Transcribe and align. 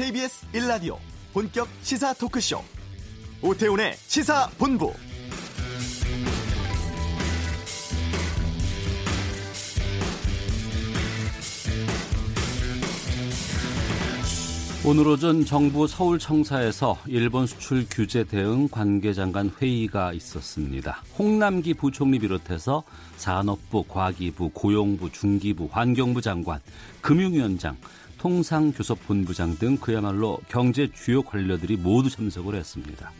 KBS 0.00 0.46
1라디오 0.54 0.96
본격 1.34 1.68
시사 1.82 2.14
토크쇼 2.14 2.62
오태훈의 3.42 3.92
시사본부 3.96 4.94
오늘 14.86 15.06
오전 15.06 15.44
정부 15.44 15.86
서울청사에서 15.86 16.96
일본 17.06 17.46
수출 17.46 17.84
규제 17.90 18.24
대응 18.24 18.66
관계장관 18.68 19.50
회의가 19.60 20.14
있었습니다. 20.14 21.02
홍남기 21.18 21.74
부총리 21.74 22.18
비롯해서 22.18 22.82
산업부, 23.18 23.84
과기부, 23.86 24.52
고용부, 24.54 25.12
중기부, 25.12 25.68
환경부 25.70 26.22
장관, 26.22 26.60
금융위원장, 27.02 27.76
통상교섭본부장 28.20 29.56
등 29.56 29.78
그야말로 29.78 30.38
경제 30.48 30.90
주요 30.92 31.22
관료들이 31.22 31.76
모두 31.76 32.10
참석을 32.10 32.54
했습니다. 32.54 33.10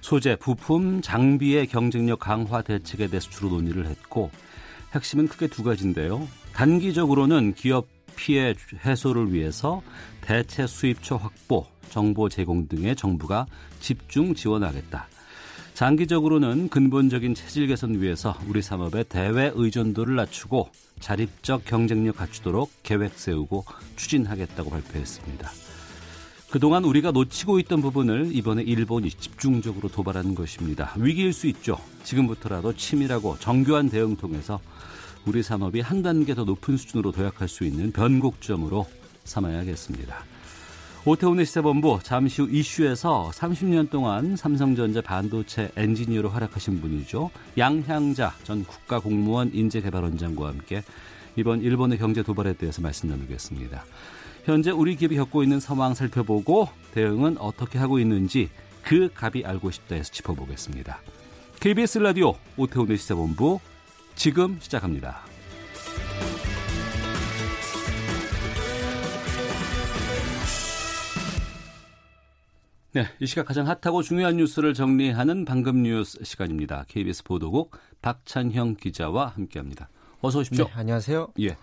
소재, 0.00 0.34
부품, 0.34 1.02
장비의 1.02 1.66
경쟁력 1.66 2.20
강화 2.20 2.62
대책에 2.62 3.08
대해서 3.08 3.28
주로 3.28 3.50
논의를 3.50 3.86
했고 3.86 4.30
핵심은 4.94 5.28
크게 5.28 5.48
두 5.48 5.62
가지인데요. 5.62 6.26
단기적으로는 6.54 7.52
기업 7.52 7.86
피해 8.16 8.54
해소를 8.84 9.32
위해서 9.34 9.82
대체 10.22 10.66
수입처 10.66 11.16
확보, 11.16 11.66
정보 11.90 12.30
제공 12.30 12.66
등의 12.66 12.96
정부가 12.96 13.46
집중 13.80 14.34
지원하겠다. 14.34 15.06
장기적으로는 15.80 16.68
근본적인 16.68 17.34
체질 17.34 17.66
개선 17.66 18.02
위해서 18.02 18.38
우리 18.46 18.60
산업의 18.60 19.06
대외 19.08 19.50
의존도를 19.54 20.14
낮추고 20.14 20.68
자립적 21.00 21.64
경쟁력 21.64 22.18
갖추도록 22.18 22.70
계획 22.82 23.14
세우고 23.14 23.64
추진하겠다고 23.96 24.68
발표했습니다. 24.68 25.50
그동안 26.50 26.84
우리가 26.84 27.12
놓치고 27.12 27.58
있던 27.60 27.80
부분을 27.80 28.28
이번에 28.30 28.62
일본이 28.62 29.08
집중적으로 29.08 29.88
도발하는 29.88 30.34
것입니다. 30.34 30.92
위기일 30.98 31.32
수 31.32 31.46
있죠. 31.46 31.78
지금부터라도 32.04 32.74
치밀하고 32.74 33.38
정교한 33.38 33.88
대응 33.88 34.18
통해서 34.18 34.60
우리 35.24 35.42
산업이 35.42 35.80
한 35.80 36.02
단계 36.02 36.34
더 36.34 36.44
높은 36.44 36.76
수준으로 36.76 37.10
도약할 37.12 37.48
수 37.48 37.64
있는 37.64 37.90
변곡점으로 37.90 38.84
삼아야겠습니다. 39.24 40.26
오태훈의 41.06 41.46
시사본부 41.46 42.00
잠시 42.02 42.42
후 42.42 42.48
이슈에서 42.50 43.30
30년 43.32 43.88
동안 43.88 44.36
삼성전자 44.36 45.00
반도체 45.00 45.70
엔지니어로 45.74 46.28
활약하신 46.28 46.82
분이죠. 46.82 47.30
양향자 47.56 48.34
전 48.42 48.64
국가공무원 48.64 49.50
인재개발원장과 49.54 50.46
함께 50.46 50.82
이번 51.36 51.62
일본의 51.62 51.96
경제 51.96 52.22
도발에 52.22 52.52
대해서 52.52 52.82
말씀 52.82 53.08
나누겠습니다. 53.08 53.82
현재 54.44 54.70
우리 54.70 54.94
기업이 54.94 55.16
겪고 55.16 55.42
있는 55.42 55.58
상황 55.58 55.94
살펴보고 55.94 56.68
대응은 56.92 57.38
어떻게 57.38 57.78
하고 57.78 57.98
있는지 57.98 58.50
그 58.82 59.08
갑이 59.14 59.44
알고 59.46 59.70
싶다 59.70 59.94
해서 59.94 60.12
짚어보겠습니다. 60.12 61.00
KBS 61.60 61.98
라디오 62.00 62.34
오태훈의 62.58 62.98
시사본부 62.98 63.58
지금 64.16 64.58
시작합니다. 64.60 65.22
네, 72.92 73.06
이 73.20 73.26
시각 73.26 73.46
가장 73.46 73.68
핫하고 73.68 74.02
중요한 74.02 74.36
뉴스를 74.36 74.74
정리하는 74.74 75.44
방금 75.44 75.84
뉴스 75.84 76.24
시간입니다. 76.24 76.84
KBS 76.88 77.22
보도국 77.22 77.70
박찬형 78.02 78.74
기자와 78.74 79.28
함께합니다. 79.28 79.88
어서 80.20 80.40
오십시오. 80.40 80.64
네, 80.64 80.70
안녕하세요. 80.74 81.28
예. 81.38 81.56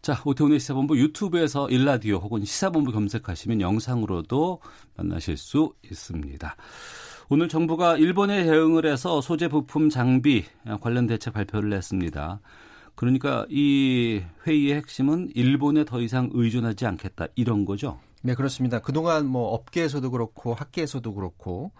자, 0.00 0.22
오태훈의 0.24 0.58
시사본부 0.58 0.98
유튜브에서 0.98 1.68
일라디오 1.68 2.16
혹은 2.16 2.46
시사본부 2.46 2.90
검색하시면 2.90 3.60
영상으로도 3.60 4.60
만나실 4.96 5.36
수 5.36 5.74
있습니다. 5.84 6.56
오늘 7.28 7.50
정부가 7.50 7.98
일본에 7.98 8.42
대응을 8.44 8.86
해서 8.86 9.20
소재 9.20 9.48
부품 9.48 9.90
장비 9.90 10.46
관련 10.80 11.06
대책 11.06 11.34
발표를 11.34 11.74
했습니다. 11.74 12.40
그러니까 12.94 13.44
이 13.50 14.22
회의의 14.46 14.76
핵심은 14.76 15.32
일본에 15.34 15.84
더 15.84 16.00
이상 16.00 16.30
의존하지 16.32 16.86
않겠다 16.86 17.26
이런 17.34 17.66
거죠. 17.66 18.00
네, 18.24 18.34
그렇습니다. 18.34 18.78
그동안 18.78 19.26
뭐 19.26 19.48
업계에서도 19.48 20.08
그렇고 20.10 20.54
학계에서도 20.54 21.12
그렇고 21.12 21.72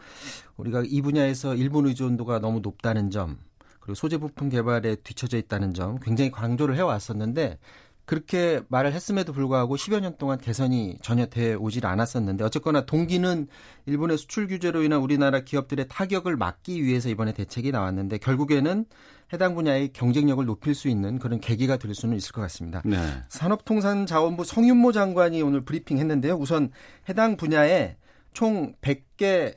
우리가 0.56 0.82
이 0.84 1.00
분야에서 1.00 1.54
일본 1.54 1.86
의존도가 1.86 2.41
너무 2.41 2.58
높다는 2.60 3.10
점 3.10 3.38
그리고 3.78 3.94
소재 3.94 4.19
부품 4.19 4.48
개발에 4.48 4.97
뒤처져 4.97 5.38
있다는 5.38 5.72
점 5.72 5.98
굉장히 6.00 6.32
강조를 6.32 6.76
해왔었는데 6.76 7.58
그렇게 8.04 8.60
말을 8.68 8.92
했음에도 8.92 9.32
불구하고 9.32 9.76
10여 9.76 10.00
년 10.00 10.16
동안 10.18 10.38
개선이 10.38 10.98
전혀 11.02 11.26
돼 11.26 11.54
오질 11.54 11.86
않았었는데 11.86 12.44
어쨌거나 12.44 12.84
동기는 12.84 13.46
일본의 13.86 14.18
수출 14.18 14.48
규제로 14.48 14.82
인한 14.82 15.00
우리나라 15.00 15.40
기업들의 15.40 15.86
타격을 15.88 16.36
막기 16.36 16.82
위해서 16.82 17.08
이번에 17.08 17.32
대책이 17.32 17.70
나왔는데 17.70 18.18
결국에는 18.18 18.86
해당 19.32 19.54
분야의 19.54 19.92
경쟁력을 19.92 20.44
높일 20.44 20.74
수 20.74 20.88
있는 20.88 21.18
그런 21.18 21.41
계기가 21.41 21.76
될 21.78 21.94
수는 21.94 22.16
있을 22.16 22.32
것 22.32 22.42
같습니다. 22.42 22.82
네. 22.84 22.98
산업통상자원부 23.28 24.44
성윤모 24.44 24.92
장관이 24.92 25.41
오늘 25.41 25.64
브리핑했는데요. 25.64 26.34
우선 26.34 26.70
해당 27.08 27.36
분야에 27.36 27.96
총 28.32 28.74
100개 28.82 29.54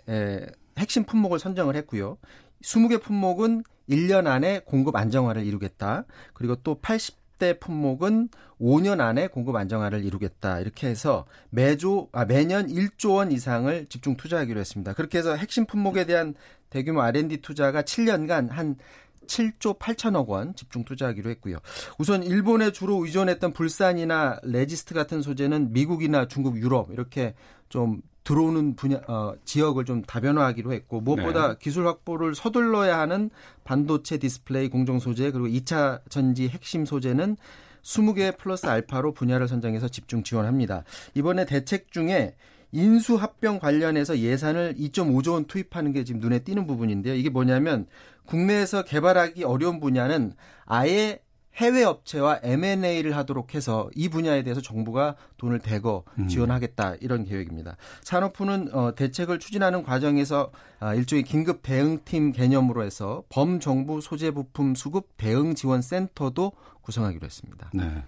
핵심 0.77 1.03
품목을 1.03 1.39
선정을 1.39 1.75
했고요. 1.77 2.17
20개 2.63 3.01
품목은 3.01 3.63
1년 3.89 4.27
안에 4.27 4.61
공급 4.65 4.95
안정화를 4.95 5.45
이루겠다. 5.45 6.05
그리고 6.33 6.55
또 6.57 6.75
80 6.75 7.24
대 7.37 7.59
품목은 7.59 8.29
5년 8.59 9.01
안에 9.01 9.27
공급 9.27 9.55
안정화를 9.55 10.03
이루겠다. 10.03 10.59
이렇게 10.59 10.87
해서 10.87 11.25
매조 11.49 12.09
아 12.11 12.25
매년 12.25 12.67
1조 12.67 13.15
원 13.15 13.31
이상을 13.31 13.87
집중 13.87 14.15
투자하기로 14.15 14.59
했습니다. 14.59 14.93
그렇게 14.93 15.17
해서 15.17 15.35
핵심 15.35 15.65
품목에 15.65 16.05
대한 16.05 16.35
대규모 16.69 17.01
R&D 17.01 17.37
투자가 17.37 17.83
7년간 17.83 18.49
한 18.49 18.77
7조 19.25 19.79
8천억 19.79 20.27
원 20.27 20.55
집중 20.55 20.83
투자하기로 20.83 21.29
했고요. 21.31 21.57
우선 21.99 22.23
일본에 22.23 22.71
주로 22.71 23.03
의존했던 23.03 23.53
불산이나 23.53 24.39
레지스트 24.43 24.93
같은 24.93 25.21
소재는 25.21 25.73
미국이나 25.73 26.27
중국, 26.27 26.57
유럽 26.57 26.91
이렇게 26.91 27.35
좀 27.69 28.01
들어오는 28.23 28.75
분야 28.75 28.99
어, 29.07 29.35
지역을 29.45 29.85
좀 29.85 30.01
다변화하기로 30.01 30.73
했고 30.73 30.99
무엇보다 30.99 31.49
네. 31.49 31.55
기술 31.61 31.87
확보를 31.87 32.33
서둘러야 32.35 32.99
하는 32.99 33.29
반도체 33.63 34.17
디스플레이 34.17 34.69
공정 34.69 34.99
소재 34.99 35.31
그리고 35.31 35.47
2차 35.47 36.01
전지 36.09 36.49
핵심 36.49 36.85
소재는 36.85 37.37
20개 37.83 38.35
플러스 38.37 38.65
알파로 38.65 39.13
분야를 39.13 39.47
선정해서 39.47 39.87
집중 39.87 40.23
지원합니다. 40.23 40.83
이번에 41.13 41.45
대책 41.45 41.91
중에 41.91 42.35
인수 42.71 43.15
합병 43.15 43.59
관련해서 43.59 44.17
예산을 44.17 44.75
2.5조 44.77 45.33
원 45.33 45.45
투입하는 45.45 45.93
게 45.93 46.03
지금 46.03 46.19
눈에 46.19 46.39
띄는 46.39 46.65
부분인데요. 46.65 47.13
이게 47.13 47.29
뭐냐면 47.29 47.85
국내에서 48.25 48.83
개발하기 48.83 49.43
어려운 49.43 49.79
분야는 49.79 50.33
아예 50.65 51.19
해외 51.55 51.83
업체와 51.83 52.41
M&A를 52.43 53.15
하도록 53.15 53.55
해서 53.55 53.89
이 53.95 54.09
분야에 54.09 54.43
대해서 54.43 54.59
정부가 54.61 55.15
돈을 55.37 55.59
대거 55.59 56.03
음. 56.19 56.27
지원하겠다 56.27 56.95
이런 56.99 57.23
계획입니다. 57.23 57.77
산업부는 58.03 58.73
어, 58.73 58.93
대책을 58.93 59.39
추진하는 59.39 59.81
과정에서 59.83 60.51
아, 60.79 60.93
일종의 60.93 61.23
긴급 61.23 61.61
대응팀 61.63 62.33
개념으로 62.33 62.83
해서 62.83 63.23
범정부 63.29 64.01
소재 64.01 64.31
부품 64.31 64.75
수급 64.75 65.15
대응 65.15 65.55
지원 65.55 65.81
센터도 65.81 66.51
구성하기로 66.81 67.23
했습니다. 67.25 67.69
네. 67.73 68.03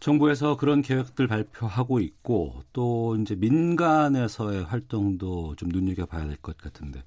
정부에서 0.00 0.56
그런 0.56 0.80
계획들 0.82 1.26
발표하고 1.26 1.98
있고 2.00 2.62
또 2.72 3.16
이제 3.16 3.34
민간에서의 3.34 4.64
활동도 4.64 5.54
좀 5.56 5.68
눈여겨 5.70 6.06
봐야 6.06 6.26
될 6.26 6.36
것 6.36 6.56
같은데 6.56 7.02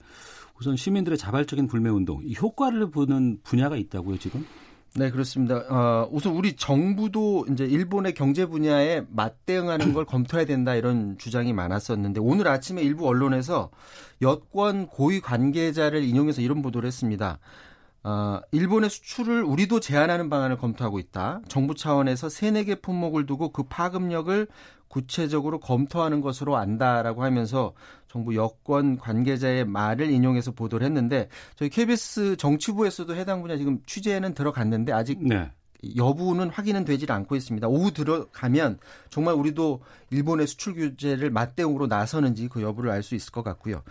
우선 0.62 0.78
시민들의 0.78 1.18
자발적인 1.18 1.66
불매 1.68 1.90
운동 1.90 2.22
이 2.24 2.36
효과를 2.36 2.92
보는 2.92 3.40
분야가 3.42 3.78
있다고요 3.78 4.20
지금? 4.20 4.46
네, 4.94 5.10
그렇습니다. 5.10 5.56
어, 5.70 6.08
우선 6.12 6.34
우리 6.34 6.56
정부도 6.56 7.46
이제 7.50 7.66
일본의 7.66 8.14
경제 8.14 8.46
분야에 8.46 9.04
맞대응하는 9.10 9.94
걸 9.94 10.06
검토해야 10.06 10.46
된다 10.46 10.76
이런 10.76 11.18
주장이 11.18 11.54
많았었는데 11.54 12.20
오늘 12.20 12.48
아침에 12.48 12.84
일부 12.84 13.08
언론에서 13.08 13.72
여권 14.22 14.86
고위 14.86 15.20
관계자를 15.20 16.04
인용해서 16.04 16.42
이런 16.42 16.62
보도를 16.62 16.86
했습니다. 16.86 17.40
어, 18.04 18.42
일본의 18.52 18.90
수출을 18.92 19.44
우리도 19.44 19.80
제한하는 19.80 20.30
방안을 20.30 20.58
검토하고 20.58 21.00
있다. 21.00 21.42
정부 21.48 21.74
차원에서 21.74 22.30
세네 22.30 22.66
개 22.66 22.76
품목을 22.76 23.26
두고 23.26 23.50
그 23.50 23.64
파급력을 23.64 24.48
구체적으로 24.92 25.60
검토하는 25.60 26.20
것으로 26.22 26.58
안다라고 26.58 27.24
하면서 27.24 27.74
정부 28.10 28.36
여권 28.36 28.98
관계자의 28.98 29.66
말을 29.66 30.12
인용해서 30.12 30.52
보도를 30.52 30.86
했는데 30.86 31.30
저희 31.56 31.70
KBS 31.70 32.36
정치부에서도 32.36 33.16
해당 33.16 33.42
분야 33.42 33.56
지금 33.56 33.80
취재는 33.86 34.34
들어갔는데 34.34 34.92
아직 34.92 35.26
네. 35.26 35.50
여부는 35.96 36.50
확인은 36.50 36.84
되질 36.86 37.12
않고 37.12 37.36
있습니다. 37.36 37.68
오후 37.68 37.92
들어가면 37.92 38.80
정말 39.10 39.34
우리도 39.34 39.82
일본의 40.12 40.46
수출 40.46 40.76
규제를 40.76 41.32
맞대응으로 41.32 41.88
나서는지 41.88 42.50
그 42.50 42.62
여부를 42.62 42.92
알 42.92 43.02
수 43.02 43.16
있을 43.16 43.32
것 43.32 43.44
같고요. 43.44 43.82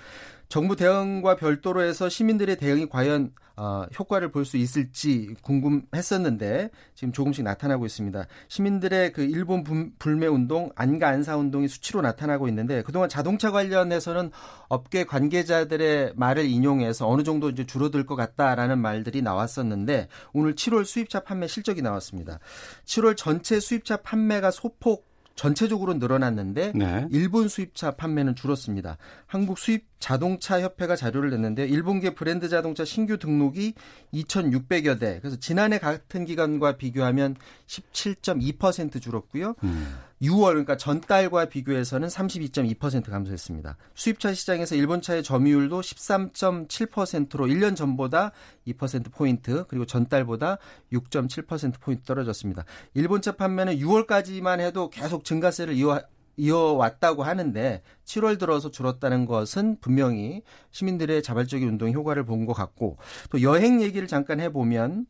정부 0.50 0.74
대응과 0.74 1.36
별도로 1.36 1.80
해서 1.80 2.08
시민들의 2.08 2.56
대응이 2.56 2.88
과연 2.88 3.32
어, 3.56 3.84
효과를 3.96 4.32
볼 4.32 4.44
수 4.44 4.56
있을지 4.56 5.36
궁금했었는데 5.42 6.70
지금 6.94 7.12
조금씩 7.12 7.44
나타나고 7.44 7.86
있습니다. 7.86 8.26
시민들의 8.48 9.12
그 9.12 9.22
일본 9.22 9.62
불매 9.98 10.26
운동, 10.26 10.70
안가 10.74 11.08
안사 11.08 11.36
운동이 11.36 11.68
수치로 11.68 12.00
나타나고 12.00 12.48
있는데 12.48 12.82
그동안 12.82 13.08
자동차 13.08 13.52
관련해서는 13.52 14.32
업계 14.68 15.04
관계자들의 15.04 16.14
말을 16.16 16.46
인용해서 16.46 17.08
어느 17.08 17.22
정도 17.22 17.48
이제 17.50 17.64
줄어들 17.64 18.04
것 18.04 18.16
같다라는 18.16 18.78
말들이 18.78 19.22
나왔었는데 19.22 20.08
오늘 20.32 20.56
7월 20.56 20.84
수입차 20.84 21.20
판매 21.20 21.46
실적이 21.46 21.82
나왔습니다. 21.82 22.40
7월 22.86 23.16
전체 23.16 23.60
수입차 23.60 23.98
판매가 23.98 24.50
소폭 24.50 25.08
전체적으로 25.36 25.94
늘어났는데 25.94 26.72
네. 26.74 27.06
일본 27.10 27.48
수입차 27.48 27.92
판매는 27.92 28.34
줄었습니다. 28.34 28.98
한국 29.26 29.58
수입 29.58 29.89
자동차 30.00 30.60
협회가 30.60 30.96
자료를 30.96 31.30
냈는데 31.30 31.66
일본계 31.66 32.14
브랜드 32.14 32.48
자동차 32.48 32.84
신규 32.84 33.18
등록이 33.18 33.74
2,600여 34.12 34.98
대. 34.98 35.20
그래서 35.20 35.36
지난해 35.38 35.78
같은 35.78 36.24
기간과 36.24 36.76
비교하면 36.76 37.36
17.2% 37.66 39.00
줄었고요. 39.00 39.54
음. 39.62 39.98
6월 40.22 40.48
그러니까 40.48 40.76
전달과 40.76 41.46
비교해서는 41.46 42.08
32.2% 42.08 43.10
감소했습니다. 43.10 43.76
수입차 43.94 44.34
시장에서 44.34 44.74
일본차의 44.74 45.22
점유율도 45.22 45.80
13.7%로 45.80 47.46
1년 47.46 47.76
전보다 47.76 48.32
2% 48.66 49.12
포인트 49.12 49.64
그리고 49.68 49.86
전달보다 49.86 50.58
6.7% 50.92 51.80
포인트 51.80 52.04
떨어졌습니다. 52.04 52.64
일본차 52.94 53.32
판매는 53.32 53.78
6월까지만 53.78 54.60
해도 54.60 54.90
계속 54.90 55.24
증가세를 55.24 55.74
이어 55.74 56.02
이어왔다고 56.40 57.22
하는데 57.22 57.82
7월 58.04 58.38
들어서 58.38 58.70
줄었다는 58.70 59.26
것은 59.26 59.76
분명히 59.80 60.42
시민들의 60.70 61.22
자발적인 61.22 61.68
운동 61.68 61.92
효과를 61.92 62.24
본 62.24 62.40
것 62.46 62.54
같고 62.54 62.96
또 63.30 63.42
여행 63.42 63.82
얘기를 63.82 64.08
잠깐 64.08 64.40
해보면 64.40 65.06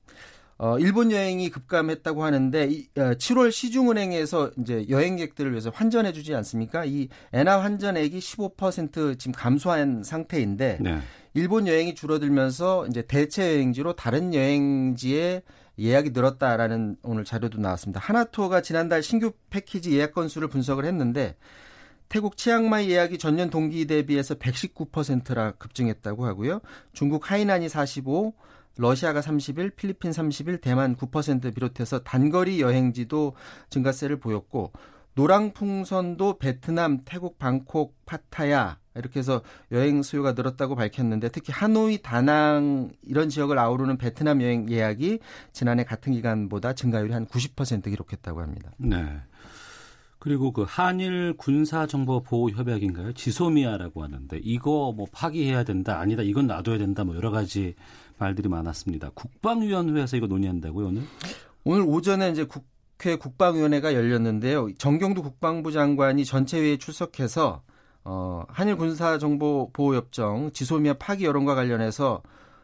어, 0.59 0.79
일본 0.79 1.11
여행이 1.11 1.49
급감했다고 1.49 2.23
하는데 2.23 2.69
이, 2.71 2.87
어, 2.99 3.12
7월 3.15 3.50
시중은행에서 3.50 4.50
이제 4.59 4.85
여행객들을 4.91 5.53
위해서 5.53 5.71
환전해 5.73 6.12
주지 6.12 6.35
않습니까? 6.35 6.85
이 6.85 7.09
엔화 7.32 7.62
환전액이 7.62 8.19
15% 8.19 9.19
지금 9.19 9.32
감소한 9.32 10.03
상태인데 10.03 10.79
네. 10.82 10.99
일본 11.32 11.67
여행이 11.67 11.94
줄어들면서 11.94 12.88
이제 12.88 13.00
대체 13.03 13.55
여행지로 13.55 13.94
다른 13.94 14.35
여행지에 14.35 15.43
예약이 15.78 16.11
늘었다라는 16.11 16.96
오늘 17.02 17.25
자료도 17.25 17.58
나왔습니다. 17.58 18.00
하나투어가 18.00 18.61
지난달 18.62 19.02
신규 19.02 19.32
패키지 19.50 19.96
예약 19.96 20.12
건수를 20.12 20.49
분석을 20.49 20.84
했는데 20.84 21.37
태국 22.08 22.37
치앙마이 22.37 22.90
예약이 22.90 23.19
전년 23.19 23.50
동기 23.50 23.87
대비해서 23.87 24.34
119%라 24.34 25.52
급증했다고 25.52 26.26
하고요. 26.26 26.61
중국 26.93 27.31
하이난이 27.31 27.69
45, 27.69 28.34
러시아가 28.76 29.20
30일, 29.20 29.76
필리핀 29.76 30.11
30일, 30.11 30.61
대만 30.61 30.96
9% 30.96 31.55
비롯해서 31.55 32.00
단거리 32.00 32.61
여행지도 32.61 33.34
증가세를 33.69 34.19
보였고 34.19 34.72
노랑풍선도 35.14 36.38
베트남, 36.38 37.02
태국, 37.05 37.38
방콕, 37.38 37.94
파타야 38.06 38.78
이렇게 38.95 39.21
해서 39.21 39.43
여행 39.73 40.03
수요가 40.03 40.33
늘었다고 40.33 40.75
밝혔는데 40.75 41.29
특히 41.29 41.53
하노이, 41.53 42.03
다낭 42.03 42.91
이런 43.03 43.29
지역을 43.29 43.59
아우르는 43.59 43.99
베트남 43.99 44.43
여행 44.43 44.69
예약이 44.69 45.21
지난해 45.53 45.85
같은 45.85 46.13
기간보다 46.13 46.75
증가율이 46.75 47.13
한 47.13 47.27
90% 47.27 47.85
기록했다고 47.85 48.41
합니다. 48.41 48.73
네. 48.79 49.21
그리고 50.19 50.53
그 50.53 50.67
한일 50.69 51.35
군사 51.39 51.87
정보 51.87 52.23
보호 52.23 52.51
협약인가요? 52.51 53.15
지소미아라고 53.15 54.03
하는데 54.03 54.39
이거 54.43 54.93
뭐 54.95 55.07
파기해야 55.11 55.65
된다, 55.65 55.99
아니다, 55.99 56.23
이건 56.23 56.47
놔둬야 56.47 56.77
된다, 56.77 57.05
뭐 57.05 57.17
여러 57.17 57.31
가지 57.31 57.75
말들이 58.19 58.49
많았습니다. 58.49 59.11
국방위원회에서 59.15 60.19
이거 60.19 60.27
논의한다고요 60.27 60.89
오늘? 60.89 61.03
오늘 61.65 61.85
오전에 61.87 62.31
이제 62.31 62.45
국회 62.45 63.17
국방위원회가 63.17 63.95
열렸는데요. 63.95 64.75
정경두 64.77 65.23
국방부 65.23 65.73
장관이 65.73 66.27
전체회의에 66.27 66.77
출석해서 66.77 67.63
어, 68.05 68.44
한일 68.49 68.76
군사 68.76 69.19
정보 69.19 69.70
보호 69.73 69.94
협정 69.94 70.52
지소미아 70.52 70.94
파기 70.94 71.25
여론과 71.25 71.55
관련해서 71.55 72.23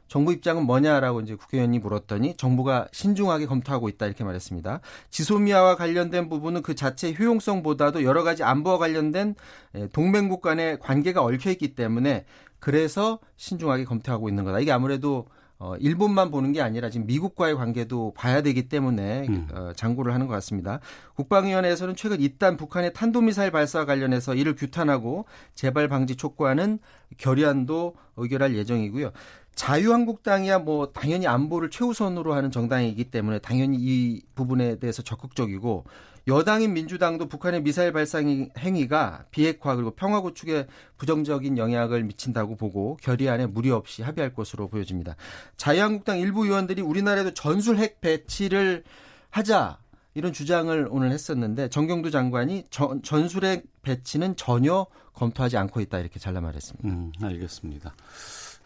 정부 0.09 0.33
입장은 0.33 0.65
뭐냐라고 0.67 1.21
이제 1.21 1.35
국회의원이 1.35 1.81
물었더니 1.81 2.37
정부가 2.37 2.89
신중하게 2.93 3.47
검토하고 3.47 3.89
있다 3.89 4.07
이렇게 4.07 4.23
말했습니다. 4.23 4.81
지소미아와 5.11 5.77
관련된 5.77 6.29
부분은 6.29 6.63
그 6.63 6.75
자체 6.75 7.13
효용성보다도 7.13 8.05
여러 8.05 8.23
가지 8.23 8.45
안보와 8.45 8.79
관련된 8.79 9.35
예, 9.75 9.89
동맹국 9.89 10.43
간의 10.43 10.79
관계가 10.79 11.23
얽혀 11.23 11.51
있기 11.51 11.75
때문에 11.75 12.25
그래서 12.61 13.19
신중하게 13.37 13.85
검토하고 13.85 14.29
있는 14.29 14.45
거다. 14.45 14.61
이게 14.61 14.71
아무래도 14.71 15.27
어, 15.59 15.75
일본만 15.77 16.31
보는 16.31 16.53
게 16.53 16.61
아니라 16.61 16.91
지금 16.91 17.07
미국과의 17.07 17.57
관계도 17.57 18.13
봐야 18.15 18.43
되기 18.43 18.69
때문에 18.69 19.27
음. 19.29 19.49
어, 19.55 19.73
장고를 19.75 20.13
하는 20.13 20.27
것 20.27 20.35
같습니다. 20.35 20.81
국방위원회에서는 21.15 21.97
최근 21.97 22.21
이단 22.21 22.57
북한의 22.57 22.93
탄도미사일 22.93 23.51
발사와 23.51 23.87
관련해서 23.87 24.35
이를 24.35 24.55
규탄하고 24.55 25.25
재발 25.55 25.89
방지 25.89 26.17
촉구하는 26.17 26.79
결의안도 27.17 27.95
의결할 28.17 28.55
예정이고요. 28.55 29.13
자유한국당이야 29.57 30.61
뭐 30.61 30.93
당연히 30.93 31.27
안보를 31.27 31.71
최우선으로 31.71 32.35
하는 32.35 32.51
정당이기 32.51 33.05
때문에 33.05 33.41
당연히 33.41 33.79
이 33.81 34.23
부분에 34.35 34.79
대해서 34.79 35.03
적극적이고 35.03 35.85
여당인 36.29 36.75
민주당도 36.75 37.29
북한의 37.29 37.63
미사일 37.63 37.93
발사 37.93 38.19
행위가 38.19 39.25
비핵화 39.31 39.75
그리고 39.77 39.93
평화 39.93 40.21
구축에 40.21 40.67
부정적인 40.99 41.57
영향을 41.57 42.05
미친다고 42.05 42.57
보고 42.57 42.97
결의안에 43.01 43.47
무리 43.47 43.71
없이 43.71 44.03
합의할 44.03 44.35
것으로 44.35 44.69
보여집니다. 44.69 45.17
자유한국당 45.57 46.19
일부 46.19 46.45
의원들이 46.45 46.83
우리나라에도 46.83 47.33
전술 47.33 47.79
핵 47.79 48.01
배치를 48.01 48.85
하자 49.31 49.79
이런 50.15 50.33
주장을 50.33 50.89
오늘 50.91 51.13
했었는데 51.13 51.69
정경두 51.69 52.11
장관이 52.11 52.65
전, 52.71 53.03
전술핵 53.03 53.65
배치는 53.83 54.37
전혀 54.37 54.87
검토하지 55.15 55.57
않고 55.57 55.81
있다 55.81 55.99
이렇게 55.99 56.19
잘라 56.19 56.41
말했습니다. 56.41 56.89
음, 56.89 57.13
알겠습니다. 57.23 57.95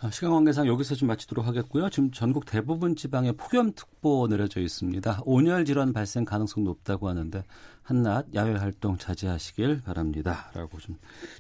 아, 0.03 0.11
시간 0.11 0.31
관계상 0.31 0.67
여기서 0.67 0.95
좀 0.95 1.09
마치도록 1.09 1.47
하겠고요. 1.47 1.91
지금 1.91 2.11
전국 2.11 2.47
대부분 2.47 2.97
지방에 2.97 3.33
폭염특보 3.33 4.29
내려져 4.29 4.61
있습니다. 4.61 5.21
온열 5.27 5.67
질환 5.67 5.93
발생 5.93 6.25
가능성 6.25 6.65
높다고 6.65 7.11
하는데 7.11 7.45
한낮 7.83 8.35
야외 8.35 8.55
활동 8.55 8.97
자제하시길 8.97 9.83
바랍니다. 9.83 10.51
라고 10.55 10.79
좀 10.79 10.97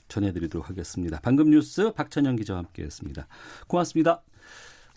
전해드리도록 0.08 0.68
하겠습니다. 0.68 1.20
방금 1.22 1.48
뉴스 1.48 1.90
박찬영 1.92 2.36
기자와 2.36 2.58
함께했습니다. 2.58 3.26
고맙습니다. 3.66 4.20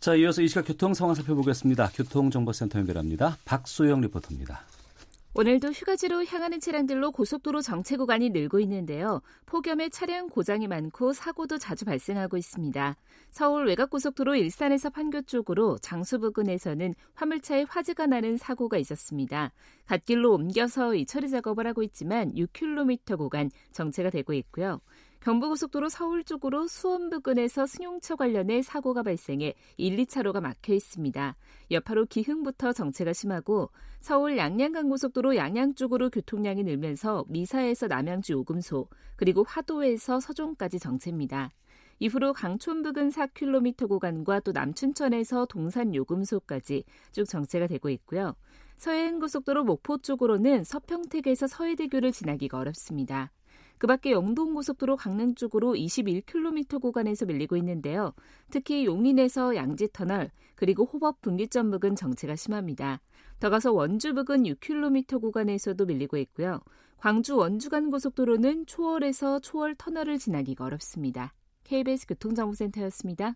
자, 0.01 0.15
이어서 0.15 0.41
이 0.41 0.49
시각 0.49 0.63
교통 0.67 0.93
상황 0.93 1.15
살펴보겠습니다. 1.15 1.91
교통정보센터 1.95 2.79
연결합니다. 2.79 3.37
박소영 3.45 4.01
리포터입니다. 4.01 4.65
오늘도 5.35 5.69
휴가지로 5.69 6.25
향하는 6.25 6.59
차량들로 6.59 7.11
고속도로 7.11 7.61
정체 7.61 7.97
구간이 7.97 8.29
늘고 8.29 8.59
있는데요. 8.59 9.23
폭염에 9.47 9.89
차량 9.89 10.29
고장이 10.29 10.67
많고 10.67 11.11
사고도 11.11 11.57
자주 11.57 11.85
발생하고 11.85 12.37
있습니다. 12.37 12.95
서울 13.31 13.65
외곽고속도로 13.65 14.35
일산에서 14.35 14.91
판교 14.91 15.23
쪽으로 15.23 15.79
장수 15.79 16.19
부근에서는 16.19 16.93
화물차에 17.15 17.65
화재가 17.67 18.05
나는 18.05 18.37
사고가 18.37 18.77
있었습니다. 18.77 19.51
갓길로 19.87 20.33
옮겨서 20.33 20.93
이 20.93 21.07
처리 21.07 21.27
작업을 21.31 21.65
하고 21.65 21.81
있지만 21.81 22.31
6km 22.33 23.17
구간 23.17 23.49
정체가 23.71 24.11
되고 24.11 24.33
있고요. 24.33 24.81
경부고속도로 25.23 25.87
서울 25.87 26.25
쪽으로 26.25 26.67
수원 26.67 27.09
부근에서 27.09 27.65
승용차 27.65 28.17
관련해 28.17 28.61
사고가 28.61 29.03
발생해 29.03 29.53
1, 29.77 29.95
2차로가 29.95 30.41
막혀 30.41 30.73
있습니다. 30.73 31.37
여파로 31.71 32.07
기흥부터 32.07 32.73
정체가 32.73 33.13
심하고 33.13 33.69
서울 34.01 34.37
양양간 34.37 34.89
고속도로 34.89 35.37
양양 35.37 35.75
쪽으로 35.75 36.09
교통량이 36.09 36.63
늘면서 36.63 37.23
미사에서 37.29 37.87
남양주 37.87 38.33
오금소 38.39 38.89
그리고 39.15 39.45
화도에서 39.47 40.19
서종까지 40.19 40.79
정체입니다. 40.79 41.51
이후로 41.99 42.33
강촌 42.33 42.83
부근 42.83 43.07
4km 43.07 43.87
구간과 43.87 44.41
또 44.41 44.51
남춘천에서 44.51 45.45
동산 45.45 45.95
요금소까지 45.95 46.83
쭉 47.13 47.23
정체가 47.23 47.67
되고 47.67 47.87
있고요. 47.87 48.35
서해안고속도로 48.75 49.63
목포 49.63 49.99
쪽으로는 49.99 50.65
서평택에서 50.65 51.47
서해대교를 51.47 52.11
지나기가 52.11 52.57
어렵습니다. 52.57 53.31
그 53.77 53.87
밖에 53.87 54.11
영동고속도로 54.11 54.95
강릉 54.95 55.35
쪽으로 55.35 55.73
21km 55.73 56.81
구간에서 56.81 57.25
밀리고 57.25 57.57
있는데요. 57.57 58.13
특히 58.49 58.85
용인에서 58.85 59.55
양지터널 59.55 60.31
그리고 60.55 60.85
호법 60.85 61.21
분기점 61.21 61.71
부근 61.71 61.95
정체가 61.95 62.35
심합니다. 62.35 63.01
더 63.39 63.49
가서 63.49 63.73
원주 63.73 64.13
부근 64.13 64.43
6km 64.43 65.19
구간에서도 65.19 65.85
밀리고 65.85 66.17
있고요. 66.17 66.61
광주 66.97 67.35
원주간 67.35 67.89
고속도로는 67.91 68.65
초월에서 68.65 69.39
초월 69.39 69.75
터널을 69.75 70.19
지나기가 70.19 70.63
어렵습니다. 70.63 71.33
KBS 71.65 72.07
교통정보센터였습니다. 72.07 73.35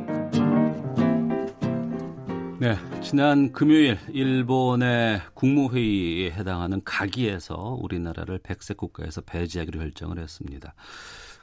네, 2.61 2.77
지난 3.01 3.51
금요일 3.51 3.97
일본의 4.09 5.19
국무회의에 5.33 6.29
해당하는 6.29 6.79
가기에서 6.83 7.55
우리나라를 7.81 8.37
백색 8.37 8.77
국가에서 8.77 9.21
배제하기로 9.21 9.79
결정을 9.79 10.19
했습니다. 10.19 10.75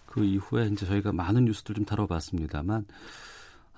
그 0.07 0.23
이후에 0.23 0.69
이제 0.69 0.87
저희가 0.87 1.11
많은 1.11 1.47
뉴스들 1.47 1.75
좀 1.75 1.85
다뤄봤습니다만 1.85 2.87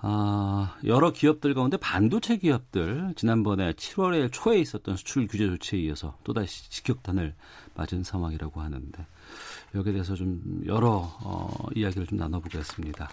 아, 0.03 0.77
여러 0.85 1.11
기업들 1.11 1.55
가운데 1.55 1.77
반도체 1.77 2.37
기업들 2.37 3.15
지난번에 3.15 3.73
7월에 3.73 4.29
초에 4.31 4.59
있었던 4.59 4.95
수출 4.95 5.25
규제 5.25 5.47
조치에 5.47 5.79
이어서 5.79 6.15
또다시 6.23 6.69
직격탄을 6.69 7.33
맞은 7.73 8.03
상황이라고 8.03 8.61
하는데 8.61 9.07
여기에 9.73 9.93
대해서 9.93 10.13
좀 10.13 10.61
여러 10.67 11.11
어, 11.23 11.49
이야기를 11.73 12.05
좀 12.05 12.19
나눠보겠습니다. 12.19 13.09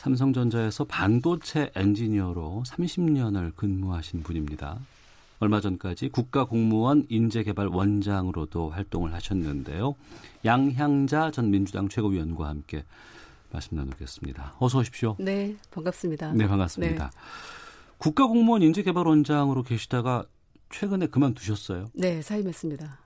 삼성전자에서 0.00 0.84
반도체 0.84 1.70
엔지니어로 1.74 2.62
30년을 2.66 3.54
근무하신 3.54 4.22
분입니다. 4.22 4.78
얼마 5.40 5.60
전까지 5.60 6.08
국가공무원 6.08 7.04
인재개발 7.10 7.66
원장으로도 7.66 8.70
활동을 8.70 9.12
하셨는데요. 9.12 9.94
양향자 10.46 11.32
전 11.32 11.50
민주당 11.50 11.90
최고위원과 11.90 12.48
함께 12.48 12.84
말씀 13.50 13.76
나누겠습니다. 13.76 14.54
어서 14.58 14.78
오십시오. 14.78 15.16
네, 15.18 15.54
반갑습니다. 15.70 16.32
네, 16.32 16.48
반갑습니다. 16.48 17.04
네. 17.04 17.18
국가공무원 17.98 18.62
인재개발원장으로 18.62 19.64
계시다가 19.64 20.24
최근에 20.70 21.08
그만두셨어요? 21.08 21.90
네, 21.92 22.22
사임했습니다. 22.22 22.99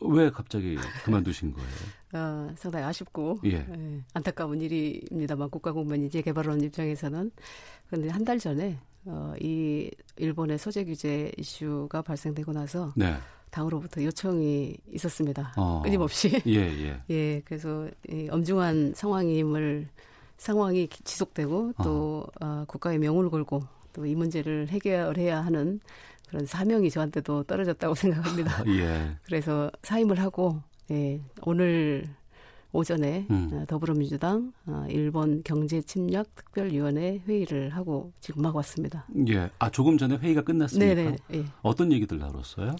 왜 0.00 0.30
갑자기 0.30 0.76
그만두신 1.04 1.52
거예요? 1.52 1.68
어, 2.12 2.52
상당히 2.56 2.84
아쉽고 2.86 3.38
예. 3.44 3.50
예, 3.52 4.00
안타까운 4.14 4.60
일입니다만 4.60 5.50
국가공무원 5.50 6.00
인재 6.02 6.22
개발원 6.22 6.60
입장에서는 6.62 7.30
그런데 7.88 8.08
한 8.08 8.24
달 8.24 8.38
전에 8.38 8.78
어, 9.04 9.32
이 9.40 9.90
일본의 10.16 10.58
소재 10.58 10.84
규제 10.84 11.30
이슈가 11.38 12.02
발생되고 12.02 12.52
나서 12.52 12.92
네. 12.96 13.14
당으로부터 13.50 14.02
요청이 14.04 14.76
있었습니다. 14.92 15.52
어. 15.56 15.82
끊임없이. 15.82 16.40
예, 16.46 16.54
예. 16.56 17.02
예, 17.10 17.40
그래서 17.44 17.88
이 18.08 18.28
엄중한 18.30 18.94
상황임을 18.94 19.88
상황이 20.36 20.88
지속되고 20.88 21.74
또 21.82 22.26
어. 22.40 22.46
어, 22.46 22.64
국가의 22.66 22.98
명운을 22.98 23.30
걸고 23.30 23.62
또 23.92 24.06
이 24.06 24.14
문제를 24.14 24.68
해결해야 24.68 25.40
하는 25.44 25.80
그런 26.30 26.46
사명이 26.46 26.90
저한테도 26.90 27.42
떨어졌다고 27.44 27.94
생각합니다. 27.96 28.64
예. 28.68 29.16
그래서 29.24 29.70
사임을 29.82 30.20
하고 30.20 30.62
예, 30.90 31.20
오늘 31.42 32.04
오전에 32.72 33.26
음. 33.30 33.50
어, 33.52 33.64
더불어민주당 33.66 34.52
어, 34.66 34.86
일본 34.88 35.42
경제 35.42 35.82
침략 35.82 36.32
특별위원회 36.36 37.22
회의를 37.26 37.70
하고 37.70 38.12
지금 38.20 38.42
막 38.42 38.54
왔습니다. 38.54 39.06
예. 39.28 39.50
아 39.58 39.68
조금 39.70 39.98
전에 39.98 40.16
회의가 40.16 40.42
끝났습니까? 40.42 40.94
네네. 40.94 41.16
예. 41.34 41.44
어떤 41.62 41.90
얘기들 41.90 42.18
나눴어요? 42.18 42.76